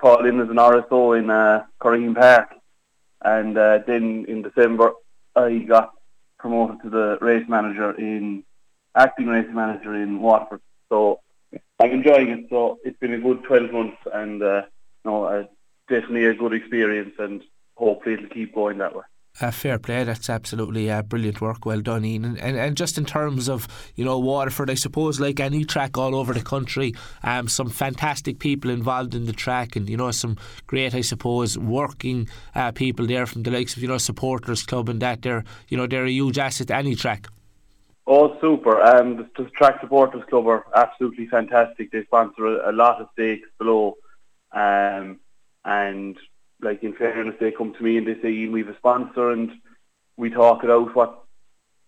fall 0.00 0.26
in 0.26 0.40
as 0.40 0.50
an 0.50 0.56
RSO 0.56 1.16
in 1.16 1.30
uh, 1.30 1.64
Curraheen 1.80 2.16
Park, 2.16 2.56
and 3.24 3.56
uh, 3.56 3.78
then 3.86 4.24
in 4.26 4.42
December 4.42 4.94
I 5.36 5.58
got 5.58 5.92
promoted 6.42 6.82
to 6.82 6.90
the 6.90 7.18
race 7.20 7.48
manager 7.48 7.92
in 7.92 8.42
acting 8.96 9.28
race 9.28 9.46
manager 9.50 9.94
in 9.94 10.20
Waterford. 10.20 10.60
So 10.90 11.20
I'm 11.78 11.92
enjoying 11.92 12.28
it. 12.30 12.46
So 12.50 12.78
it's 12.84 12.98
been 12.98 13.14
a 13.14 13.18
good 13.18 13.44
12 13.44 13.72
months, 13.72 13.96
and 14.12 14.42
uh, 14.42 14.62
no, 15.04 15.24
uh, 15.24 15.44
definitely 15.88 16.26
a 16.26 16.34
good 16.34 16.52
experience, 16.52 17.14
and 17.18 17.42
hopefully 17.76 18.14
it'll 18.16 18.28
keep 18.28 18.54
going 18.54 18.78
that 18.78 18.94
way. 18.94 19.04
Uh, 19.40 19.50
fair 19.50 19.78
play. 19.78 20.04
That's 20.04 20.28
absolutely 20.28 20.90
uh, 20.90 21.02
brilliant 21.02 21.40
work. 21.40 21.64
Well 21.64 21.80
done, 21.80 22.04
Ian. 22.04 22.24
And, 22.24 22.38
and, 22.38 22.56
and 22.56 22.76
just 22.76 22.98
in 22.98 23.06
terms 23.06 23.48
of 23.48 23.66
you 23.96 24.04
know 24.04 24.18
Waterford, 24.18 24.70
I 24.70 24.74
suppose 24.74 25.20
like 25.20 25.40
any 25.40 25.64
track 25.64 25.96
all 25.96 26.14
over 26.14 26.34
the 26.34 26.42
country, 26.42 26.94
um, 27.22 27.48
some 27.48 27.70
fantastic 27.70 28.38
people 28.38 28.70
involved 28.70 29.14
in 29.14 29.24
the 29.24 29.32
track, 29.32 29.74
and 29.74 29.88
you 29.88 29.96
know 29.96 30.10
some 30.10 30.36
great, 30.66 30.94
I 30.94 31.00
suppose, 31.00 31.56
working 31.56 32.28
uh, 32.54 32.72
people 32.72 33.06
there 33.06 33.26
from 33.26 33.42
the 33.42 33.50
likes 33.50 33.74
of 33.74 33.82
you 33.82 33.88
know 33.88 33.98
supporters 33.98 34.64
club 34.64 34.90
and 34.90 35.00
that. 35.00 35.22
They're 35.22 35.44
you 35.68 35.78
know 35.78 35.86
they're 35.86 36.04
a 36.04 36.10
huge 36.10 36.38
asset 36.38 36.68
to 36.68 36.76
any 36.76 36.94
track. 36.94 37.26
Oh, 38.06 38.36
super! 38.40 38.82
Um, 38.82 39.16
the, 39.16 39.44
the 39.44 39.50
track 39.50 39.80
supporters 39.80 40.24
club 40.28 40.46
are 40.46 40.66
absolutely 40.76 41.26
fantastic. 41.28 41.90
They 41.90 42.02
sponsor 42.04 42.46
a, 42.46 42.70
a 42.70 42.72
lot 42.72 43.00
of 43.00 43.08
stakes 43.14 43.48
below, 43.58 43.96
um, 44.52 45.20
and 45.64 46.18
like 46.62 46.82
in 46.82 46.94
fairness, 46.94 47.34
they 47.40 47.50
come 47.50 47.74
to 47.74 47.82
me 47.82 47.98
and 47.98 48.06
they 48.06 48.20
say, 48.20 48.30
Ian, 48.30 48.52
we've 48.52 48.68
a 48.68 48.76
sponsor 48.76 49.30
and 49.30 49.50
we 50.16 50.30
talk 50.30 50.64
it 50.64 50.70
out 50.70 50.94
what 50.94 51.24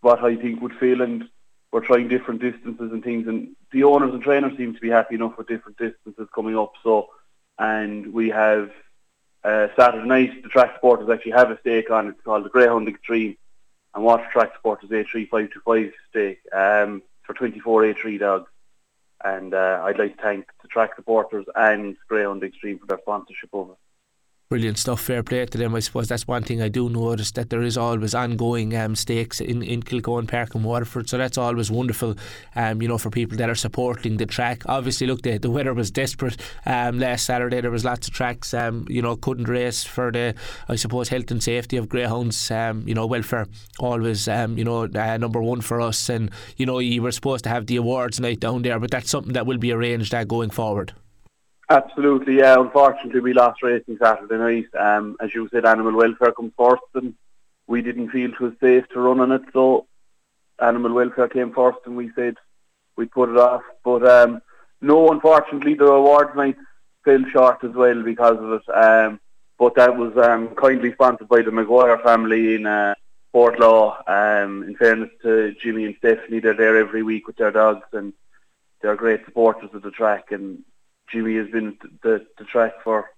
what 0.00 0.22
I 0.22 0.36
think 0.36 0.60
would 0.60 0.74
feel 0.74 1.00
and 1.00 1.24
we're 1.72 1.80
trying 1.80 2.08
different 2.08 2.40
distances 2.40 2.92
and 2.92 3.02
things 3.02 3.26
and 3.26 3.56
the 3.72 3.84
owners 3.84 4.12
and 4.12 4.22
trainers 4.22 4.56
seem 4.56 4.74
to 4.74 4.80
be 4.80 4.90
happy 4.90 5.14
enough 5.14 5.38
with 5.38 5.48
different 5.48 5.78
distances 5.78 6.28
coming 6.34 6.56
up. 6.58 6.72
So 6.82 7.08
and 7.58 8.12
we 8.12 8.28
have 8.30 8.70
uh, 9.44 9.68
Saturday 9.76 10.06
night 10.06 10.42
the 10.42 10.48
track 10.48 10.74
supporters 10.74 11.08
actually 11.08 11.32
have 11.32 11.50
a 11.50 11.58
stake 11.60 11.90
on 11.90 12.08
it's 12.08 12.20
called 12.22 12.44
the 12.44 12.50
Greyhound 12.50 12.88
Extreme 12.88 13.36
and 13.94 14.04
Water 14.04 14.26
Track 14.32 14.52
Supporters 14.54 14.90
A3525 14.90 15.92
stake 16.10 16.40
um, 16.52 17.02
for 17.22 17.34
24 17.34 17.82
A3 17.82 18.18
dogs. 18.18 18.50
And 19.24 19.54
uh, 19.54 19.80
I'd 19.84 19.98
like 19.98 20.16
to 20.16 20.22
thank 20.22 20.46
the 20.60 20.68
track 20.68 20.96
supporters 20.96 21.46
and 21.54 21.96
Greyhound 22.08 22.42
Extreme 22.42 22.80
for 22.80 22.86
their 22.86 22.98
sponsorship 22.98 23.50
of 23.54 23.70
it. 23.70 23.76
Brilliant 24.54 24.78
stuff. 24.78 25.00
Fair 25.00 25.24
play 25.24 25.44
to 25.46 25.58
them. 25.58 25.74
I 25.74 25.80
suppose 25.80 26.06
that's 26.06 26.28
one 26.28 26.44
thing 26.44 26.62
I 26.62 26.68
do 26.68 26.88
notice 26.88 27.32
that 27.32 27.50
there 27.50 27.62
is 27.62 27.76
always 27.76 28.14
ongoing 28.14 28.76
um, 28.76 28.94
stakes 28.94 29.40
in, 29.40 29.64
in 29.64 29.82
Kilcohan 29.82 30.28
Park 30.28 30.54
and 30.54 30.62
Waterford. 30.62 31.08
So 31.08 31.18
that's 31.18 31.36
always 31.36 31.72
wonderful, 31.72 32.14
um, 32.54 32.80
you 32.80 32.86
know, 32.86 32.96
for 32.96 33.10
people 33.10 33.36
that 33.38 33.50
are 33.50 33.56
supporting 33.56 34.16
the 34.16 34.26
track. 34.26 34.62
Obviously, 34.66 35.08
look, 35.08 35.22
the, 35.22 35.38
the 35.38 35.50
weather 35.50 35.74
was 35.74 35.90
desperate 35.90 36.36
um, 36.66 37.00
last 37.00 37.24
Saturday. 37.24 37.62
There 37.62 37.72
was 37.72 37.84
lots 37.84 38.06
of 38.06 38.14
tracks, 38.14 38.54
um, 38.54 38.86
you 38.88 39.02
know, 39.02 39.16
couldn't 39.16 39.48
race 39.48 39.82
for 39.82 40.12
the, 40.12 40.36
I 40.68 40.76
suppose, 40.76 41.08
health 41.08 41.32
and 41.32 41.42
safety 41.42 41.76
of 41.76 41.88
greyhounds. 41.88 42.48
Um, 42.52 42.86
you 42.86 42.94
know, 42.94 43.06
welfare 43.06 43.48
always, 43.80 44.28
um, 44.28 44.56
you 44.56 44.62
know, 44.62 44.84
uh, 44.84 45.16
number 45.16 45.42
one 45.42 45.62
for 45.62 45.80
us. 45.80 46.08
And 46.08 46.30
you 46.56 46.64
know, 46.64 46.78
you 46.78 47.02
were 47.02 47.10
supposed 47.10 47.42
to 47.42 47.50
have 47.50 47.66
the 47.66 47.74
awards 47.74 48.20
night 48.20 48.38
down 48.38 48.62
there, 48.62 48.78
but 48.78 48.92
that's 48.92 49.10
something 49.10 49.32
that 49.32 49.46
will 49.46 49.58
be 49.58 49.72
arranged 49.72 50.14
uh, 50.14 50.22
going 50.22 50.50
forward. 50.50 50.92
Absolutely, 51.70 52.38
yeah. 52.38 52.60
Unfortunately, 52.60 53.20
we 53.20 53.32
lost 53.32 53.62
racing 53.62 53.96
Saturday 54.00 54.36
night. 54.36 54.66
Um, 54.78 55.16
as 55.20 55.34
you 55.34 55.48
said, 55.50 55.64
animal 55.64 55.96
welfare 55.96 56.32
comes 56.32 56.52
first, 56.58 56.82
and 56.94 57.14
we 57.66 57.80
didn't 57.80 58.10
feel 58.10 58.30
it 58.30 58.40
was 58.40 58.52
safe 58.60 58.86
to 58.88 59.00
run 59.00 59.20
on 59.20 59.32
it, 59.32 59.42
so 59.52 59.86
animal 60.60 60.92
welfare 60.92 61.28
came 61.28 61.52
first, 61.52 61.78
and 61.86 61.96
we 61.96 62.10
said 62.14 62.36
we'd 62.96 63.10
put 63.10 63.30
it 63.30 63.38
off. 63.38 63.62
But 63.82 64.06
um, 64.06 64.42
no, 64.80 65.08
unfortunately, 65.10 65.74
the 65.74 65.86
awards 65.86 66.36
night 66.36 66.56
fell 67.04 67.24
short 67.32 67.64
as 67.64 67.72
well 67.72 68.02
because 68.02 68.38
of 68.38 68.52
it. 68.52 68.68
Um, 68.68 69.20
but 69.58 69.74
that 69.76 69.96
was 69.96 70.16
um, 70.18 70.54
kindly 70.56 70.92
sponsored 70.92 71.28
by 71.28 71.42
the 71.42 71.50
Maguire 71.50 71.98
family 71.98 72.56
in 72.56 72.66
uh, 72.66 72.94
Portlaw. 73.34 74.06
Um, 74.06 74.64
in 74.64 74.76
fairness 74.76 75.10
to 75.22 75.54
Jimmy 75.62 75.86
and 75.86 75.96
Stephanie, 75.98 76.40
they're 76.40 76.54
there 76.54 76.76
every 76.76 77.02
week 77.02 77.26
with 77.26 77.36
their 77.36 77.52
dogs, 77.52 77.86
and 77.92 78.12
they're 78.82 78.96
great 78.96 79.24
supporters 79.24 79.70
of 79.72 79.82
the 79.82 79.90
track. 79.90 80.30
And 80.30 80.62
Jimmy 81.10 81.36
has 81.36 81.48
been 81.48 81.76
the, 82.02 82.26
the 82.38 82.44
track 82.44 82.72
for 82.82 83.10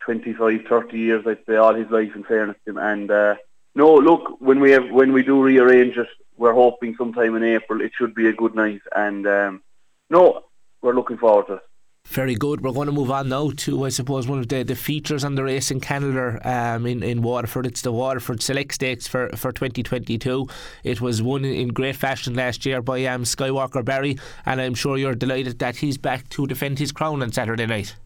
25, 0.00 0.60
30 0.68 0.98
years, 0.98 1.26
I'd 1.26 1.44
say, 1.46 1.56
all 1.56 1.74
his 1.74 1.90
life 1.90 2.14
in 2.14 2.24
fairness 2.24 2.56
to 2.64 2.70
him. 2.70 2.78
And 2.78 3.10
uh, 3.10 3.36
no, 3.74 3.94
look, 3.94 4.40
when 4.40 4.60
we 4.60 4.70
have 4.72 4.90
when 4.90 5.12
we 5.12 5.22
do 5.22 5.42
rearrange 5.42 5.96
it, 5.96 6.08
we're 6.36 6.54
hoping 6.54 6.94
sometime 6.96 7.34
in 7.36 7.42
April 7.42 7.80
it 7.80 7.92
should 7.96 8.14
be 8.14 8.28
a 8.28 8.32
good 8.32 8.54
night. 8.54 8.82
And 8.94 9.26
um, 9.26 9.62
no, 10.08 10.44
we're 10.80 10.94
looking 10.94 11.18
forward 11.18 11.46
to 11.48 11.54
it. 11.54 11.62
Very 12.08 12.34
good. 12.36 12.62
We're 12.62 12.72
going 12.72 12.86
to 12.86 12.92
move 12.92 13.10
on 13.10 13.28
now 13.28 13.50
to, 13.50 13.84
I 13.84 13.88
suppose, 13.88 14.28
one 14.28 14.38
of 14.38 14.48
the, 14.48 14.62
the 14.62 14.76
features 14.76 15.24
on 15.24 15.34
the 15.34 15.42
racing 15.42 15.80
calendar 15.80 16.40
um, 16.46 16.86
in, 16.86 17.02
in 17.02 17.20
Waterford. 17.20 17.66
It's 17.66 17.82
the 17.82 17.92
Waterford 17.92 18.42
Select 18.42 18.74
Stakes 18.74 19.06
for, 19.06 19.28
for 19.36 19.52
2022. 19.52 20.46
It 20.84 21.00
was 21.00 21.20
won 21.20 21.44
in, 21.44 21.52
in 21.52 21.68
great 21.68 21.96
fashion 21.96 22.34
last 22.34 22.64
year 22.64 22.80
by 22.80 23.04
um, 23.06 23.24
Skywalker 23.24 23.84
Barry, 23.84 24.18
and 24.46 24.60
I'm 24.60 24.74
sure 24.74 24.96
you're 24.96 25.16
delighted 25.16 25.58
that 25.58 25.76
he's 25.76 25.98
back 25.98 26.28
to 26.30 26.46
defend 26.46 26.78
his 26.78 26.92
crown 26.92 27.22
on 27.22 27.32
Saturday 27.32 27.66
night. 27.66 27.96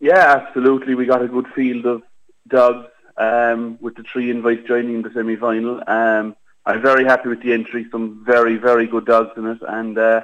Yeah, 0.00 0.42
absolutely. 0.42 0.94
We 0.94 1.04
got 1.06 1.22
a 1.22 1.28
good 1.28 1.46
field 1.54 1.86
of 1.86 2.02
dogs 2.48 2.88
um, 3.18 3.78
with 3.80 3.96
the 3.96 4.04
three 4.10 4.30
invites 4.30 4.66
joining 4.66 5.02
the 5.02 5.10
semi 5.12 5.36
final. 5.36 5.82
Um, 5.86 6.34
I'm 6.64 6.82
very 6.82 7.04
happy 7.04 7.28
with 7.28 7.42
the 7.42 7.52
entry, 7.52 7.86
some 7.92 8.24
very, 8.26 8.56
very 8.56 8.86
good 8.86 9.04
dogs 9.04 9.30
in 9.36 9.46
it, 9.46 9.58
and 9.68 9.96
uh, 9.96 10.22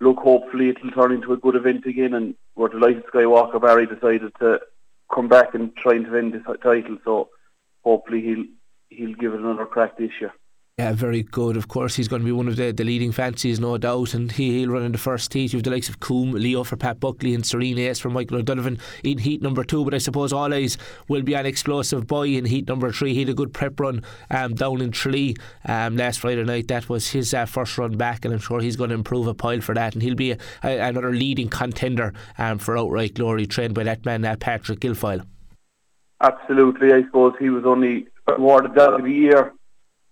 look, 0.00 0.18
hopefully 0.18 0.70
it'll 0.70 0.90
turn 0.90 1.12
into 1.12 1.32
a 1.32 1.36
good 1.36 1.56
event 1.56 1.86
again. 1.86 2.14
And 2.14 2.34
we're 2.54 2.68
delighted 2.68 3.04
Skywalker 3.06 3.60
Barry 3.60 3.86
decided 3.86 4.32
to 4.40 4.60
come 5.14 5.28
back 5.28 5.54
and 5.54 5.74
try 5.76 5.94
and 5.94 6.04
defend 6.04 6.34
his 6.34 6.42
title. 6.62 6.98
So 7.04 7.28
hopefully 7.82 8.22
he'll 8.22 8.44
he'll 8.88 9.16
give 9.16 9.34
it 9.34 9.40
another 9.40 9.66
crack 9.66 9.96
this 9.98 10.10
year. 10.20 10.32
Yeah, 10.78 10.92
very 10.92 11.22
good. 11.22 11.56
Of 11.56 11.68
course, 11.68 11.96
he's 11.96 12.06
going 12.06 12.20
to 12.20 12.26
be 12.26 12.32
one 12.32 12.48
of 12.48 12.56
the, 12.56 12.70
the 12.70 12.84
leading 12.84 13.10
fancies, 13.10 13.58
no 13.58 13.78
doubt, 13.78 14.12
and 14.12 14.30
he, 14.30 14.58
he'll 14.58 14.68
run 14.68 14.82
in 14.82 14.92
the 14.92 14.98
first 14.98 15.32
heat. 15.32 15.54
You've 15.54 15.62
the 15.62 15.70
likes 15.70 15.88
of 15.88 16.00
Coombe, 16.00 16.32
Leo 16.32 16.64
for 16.64 16.76
Pat 16.76 17.00
Buckley, 17.00 17.34
and 17.34 17.46
Serene 17.46 17.78
Ace 17.78 17.98
for 17.98 18.10
Michael 18.10 18.36
O'Donovan 18.36 18.78
in 19.02 19.16
heat 19.16 19.40
number 19.40 19.64
two. 19.64 19.86
But 19.86 19.94
I 19.94 19.98
suppose 19.98 20.34
all 20.34 20.52
eyes 20.52 20.76
will 21.08 21.22
be 21.22 21.34
on 21.34 21.46
Explosive 21.46 22.06
Boy 22.06 22.36
in 22.36 22.44
heat 22.44 22.68
number 22.68 22.92
three. 22.92 23.14
He 23.14 23.20
had 23.20 23.30
a 23.30 23.34
good 23.34 23.54
prep 23.54 23.80
run 23.80 24.02
um, 24.30 24.52
down 24.54 24.82
in 24.82 24.90
Tralee 24.90 25.38
um, 25.64 25.96
last 25.96 26.20
Friday 26.20 26.44
night. 26.44 26.68
That 26.68 26.90
was 26.90 27.08
his 27.08 27.32
uh, 27.32 27.46
first 27.46 27.78
run 27.78 27.96
back, 27.96 28.26
and 28.26 28.34
I'm 28.34 28.40
sure 28.40 28.60
he's 28.60 28.76
going 28.76 28.90
to 28.90 28.96
improve 28.96 29.28
a 29.28 29.32
pile 29.32 29.62
for 29.62 29.74
that. 29.74 29.94
And 29.94 30.02
he'll 30.02 30.14
be 30.14 30.32
a, 30.32 30.38
a, 30.62 30.78
another 30.78 31.10
leading 31.10 31.48
contender 31.48 32.12
um, 32.36 32.58
for 32.58 32.76
outright 32.76 33.14
glory, 33.14 33.46
trained 33.46 33.74
by 33.74 33.84
that 33.84 34.04
man, 34.04 34.26
uh, 34.26 34.36
Patrick 34.38 34.80
Guilfoyle. 34.80 35.26
Absolutely. 36.20 36.92
I 36.92 37.00
suppose 37.04 37.32
he 37.38 37.48
was 37.48 37.64
only 37.64 38.08
awarded 38.26 38.74
that 38.74 38.92
of 38.92 39.04
the 39.04 39.10
year 39.10 39.54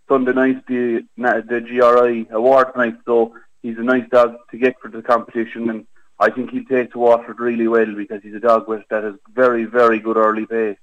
Sunday 0.08 0.32
night 0.32 0.66
the 0.66 1.04
the 1.16 1.60
GRI 1.60 2.28
award 2.30 2.76
night, 2.76 2.96
so 3.04 3.34
he's 3.62 3.78
a 3.78 3.82
nice 3.82 4.08
dog 4.10 4.36
to 4.50 4.58
get 4.58 4.80
for 4.80 4.88
the 4.88 5.02
competition, 5.02 5.70
and 5.70 5.86
I 6.18 6.30
think 6.30 6.50
he'll 6.50 6.64
take 6.64 6.92
to 6.92 6.98
Waterford 6.98 7.40
really 7.40 7.68
well 7.68 7.94
because 7.94 8.22
he's 8.22 8.34
a 8.34 8.40
dog 8.40 8.68
with 8.68 8.82
that 8.90 9.04
has 9.04 9.14
very 9.32 9.64
very 9.64 9.98
good 9.98 10.16
early 10.16 10.46
pace, 10.46 10.78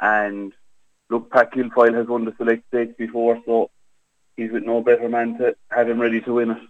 and 0.00 0.52
look, 1.10 1.30
Pat 1.30 1.52
Guilfoyle 1.52 1.94
has 1.94 2.06
won 2.06 2.24
the 2.24 2.34
select 2.36 2.64
stakes 2.68 2.94
before, 2.96 3.40
so 3.44 3.70
he's 4.36 4.50
with 4.50 4.64
no 4.64 4.80
better 4.80 5.08
man 5.08 5.38
to 5.38 5.56
have 5.70 5.88
him 5.88 6.00
ready 6.00 6.20
to 6.22 6.34
win 6.34 6.50
it. 6.52 6.62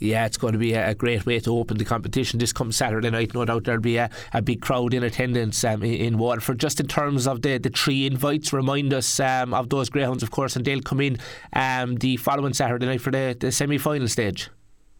Yeah, 0.00 0.26
it's 0.26 0.36
going 0.36 0.52
to 0.52 0.58
be 0.58 0.74
a, 0.74 0.94
great 0.94 1.26
way 1.26 1.40
to 1.40 1.56
open 1.56 1.76
the 1.76 1.84
competition 1.84 2.38
this 2.38 2.52
comes 2.52 2.76
Saturday 2.76 3.10
night. 3.10 3.34
No 3.34 3.44
doubt 3.44 3.64
there'll 3.64 3.80
be 3.80 3.96
a, 3.96 4.10
a 4.32 4.40
big 4.40 4.60
crowd 4.60 4.94
in 4.94 5.02
attendance 5.02 5.64
um, 5.64 5.82
in, 5.82 5.94
in, 5.94 6.18
Waterford. 6.18 6.60
Just 6.60 6.78
in 6.80 6.86
terms 6.86 7.26
of 7.26 7.42
the, 7.42 7.58
the 7.58 7.70
three 7.70 8.06
invites, 8.06 8.52
remind 8.52 8.92
us 8.92 9.18
um, 9.20 9.52
of 9.52 9.70
those 9.70 9.88
greyhounds, 9.88 10.22
of 10.22 10.30
course, 10.30 10.54
and 10.56 10.64
they'll 10.64 10.80
come 10.80 11.00
in 11.00 11.18
um, 11.52 11.96
the 11.96 12.16
following 12.16 12.54
Saturday 12.54 12.86
night 12.86 13.00
for 13.00 13.10
the, 13.10 13.36
the 13.38 13.50
semi 13.50 13.78
final 13.78 14.08
stage. 14.08 14.50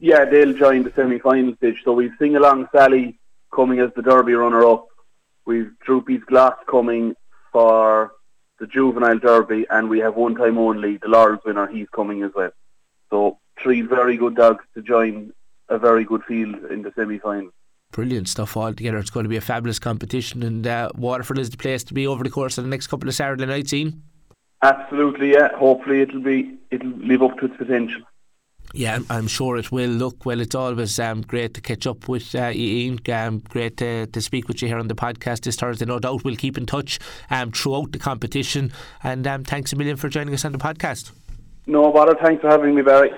Yeah, 0.01 0.25
they'll 0.25 0.55
join 0.55 0.85
the 0.85 0.93
semi 0.95 1.19
final 1.19 1.55
stage. 1.57 1.77
So 1.85 1.93
we've 1.93 2.13
Sing 2.19 2.37
Along 2.37 2.69
Sally 2.73 3.19
coming 3.55 3.81
as 3.81 3.91
the 3.95 4.03
Derby 4.03 4.35
runner 4.35 4.65
up. 4.65 4.87
We've 5.45 5.71
Droopy's 5.81 6.23
Glass 6.25 6.55
coming 6.69 7.15
for 7.53 8.13
the 8.59 8.67
Juvenile 8.67 9.19
Derby, 9.19 9.67
and 9.71 9.89
we 9.89 10.01
have 10.01 10.17
one 10.17 10.35
time 10.35 10.59
only 10.59 10.99
the 10.99 11.09
Laurels 11.09 11.41
winner. 11.45 11.67
He's 11.67 11.89
coming 11.89 12.23
as 12.23 12.33
well. 12.35 12.51
So 13.11 13.39
three 13.63 13.83
very 13.83 14.17
good 14.17 14.37
dogs 14.37 14.65
to 14.75 14.83
join 14.83 15.33
a 15.69 15.79
very 15.79 16.05
good 16.05 16.23
field 16.25 16.57
in 16.71 16.83
the 16.83 16.93
semi-final. 16.97 17.51
Brilliant 17.93 18.29
stuff 18.29 18.57
altogether. 18.57 18.99
It's 18.99 19.11
going 19.11 19.25
to 19.25 19.31
be 19.31 19.37
a 19.37 19.41
fabulous 19.41 19.79
competition, 19.79 20.43
and 20.43 20.67
uh, 20.67 20.91
Waterford 20.95 21.39
is 21.39 21.51
the 21.51 21.57
place 21.57 21.85
to 21.85 21.95
be 21.95 22.07
over 22.07 22.23
the 22.23 22.31
course 22.31 22.59
of 22.59 22.65
the 22.65 22.71
next 22.71 22.89
couple 22.89 23.09
of 23.09 23.15
Saturday 23.15 23.47
nights. 23.47 23.73
Ian. 23.73 24.03
Absolutely, 24.63 25.33
yeah. 25.33 25.57
Hopefully, 25.57 26.03
it'll 26.03 26.21
be 26.21 26.59
it'll 26.71 26.91
live 26.99 27.23
up 27.23 27.39
to 27.39 27.47
its 27.47 27.57
potential. 27.57 28.03
Yeah, 28.75 28.99
I'm 29.09 29.29
sure 29.29 29.57
it 29.57 29.73
will. 29.73 29.89
Look, 29.89 30.27
well, 30.27 30.41
it's 30.41 30.55
always 30.55 30.99
um, 30.99 31.23
great 31.23 31.55
to 31.55 31.63
catch 31.63 31.87
up 31.87 32.07
with 32.07 32.35
uh, 32.35 32.53
Ian. 32.55 32.99
Um, 33.11 33.39
great 33.39 33.79
to, 33.79 34.07
to 34.07 34.21
speak 34.21 34.47
with 34.47 34.61
you 34.61 34.69
here 34.69 34.79
on 34.79 34.89
the 34.89 34.95
podcast 34.95 35.43
this 35.43 35.57
Thursday. 35.57 35.87
No 35.87 35.99
doubt 35.99 36.25
we'll 36.25 36.37
keep 36.37 36.59
in 36.59 36.67
touch 36.67 36.99
um, 37.31 37.51
throughout 37.51 37.93
the 37.93 37.99
competition. 37.99 38.71
And 39.03 39.27
um, 39.27 39.45
thanks 39.45 39.73
a 39.73 39.77
million 39.77 39.97
for 39.97 40.11
joining 40.11 40.35
us 40.35 40.45
on 40.45 40.53
the 40.53 40.59
podcast. 40.59 41.13
No 41.69 41.93
bother. 41.93 42.15
Thanks 42.15 42.41
for 42.41 42.49
having 42.49 42.75
me, 42.75 42.81
Barry. 42.81 43.11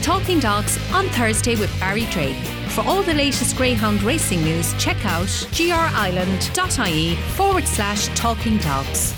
Talking 0.00 0.38
Dogs 0.38 0.78
on 0.92 1.06
Thursday 1.08 1.56
with 1.56 1.70
Barry 1.80 2.06
Drake. 2.06 2.36
For 2.68 2.82
all 2.82 3.02
the 3.02 3.14
latest 3.14 3.56
Greyhound 3.56 4.00
racing 4.04 4.42
news, 4.44 4.72
check 4.78 5.04
out 5.04 5.26
grireland.ie 5.26 7.16
forward 7.34 7.66
slash 7.66 8.06
talking 8.16 8.58
dogs. 8.58 9.12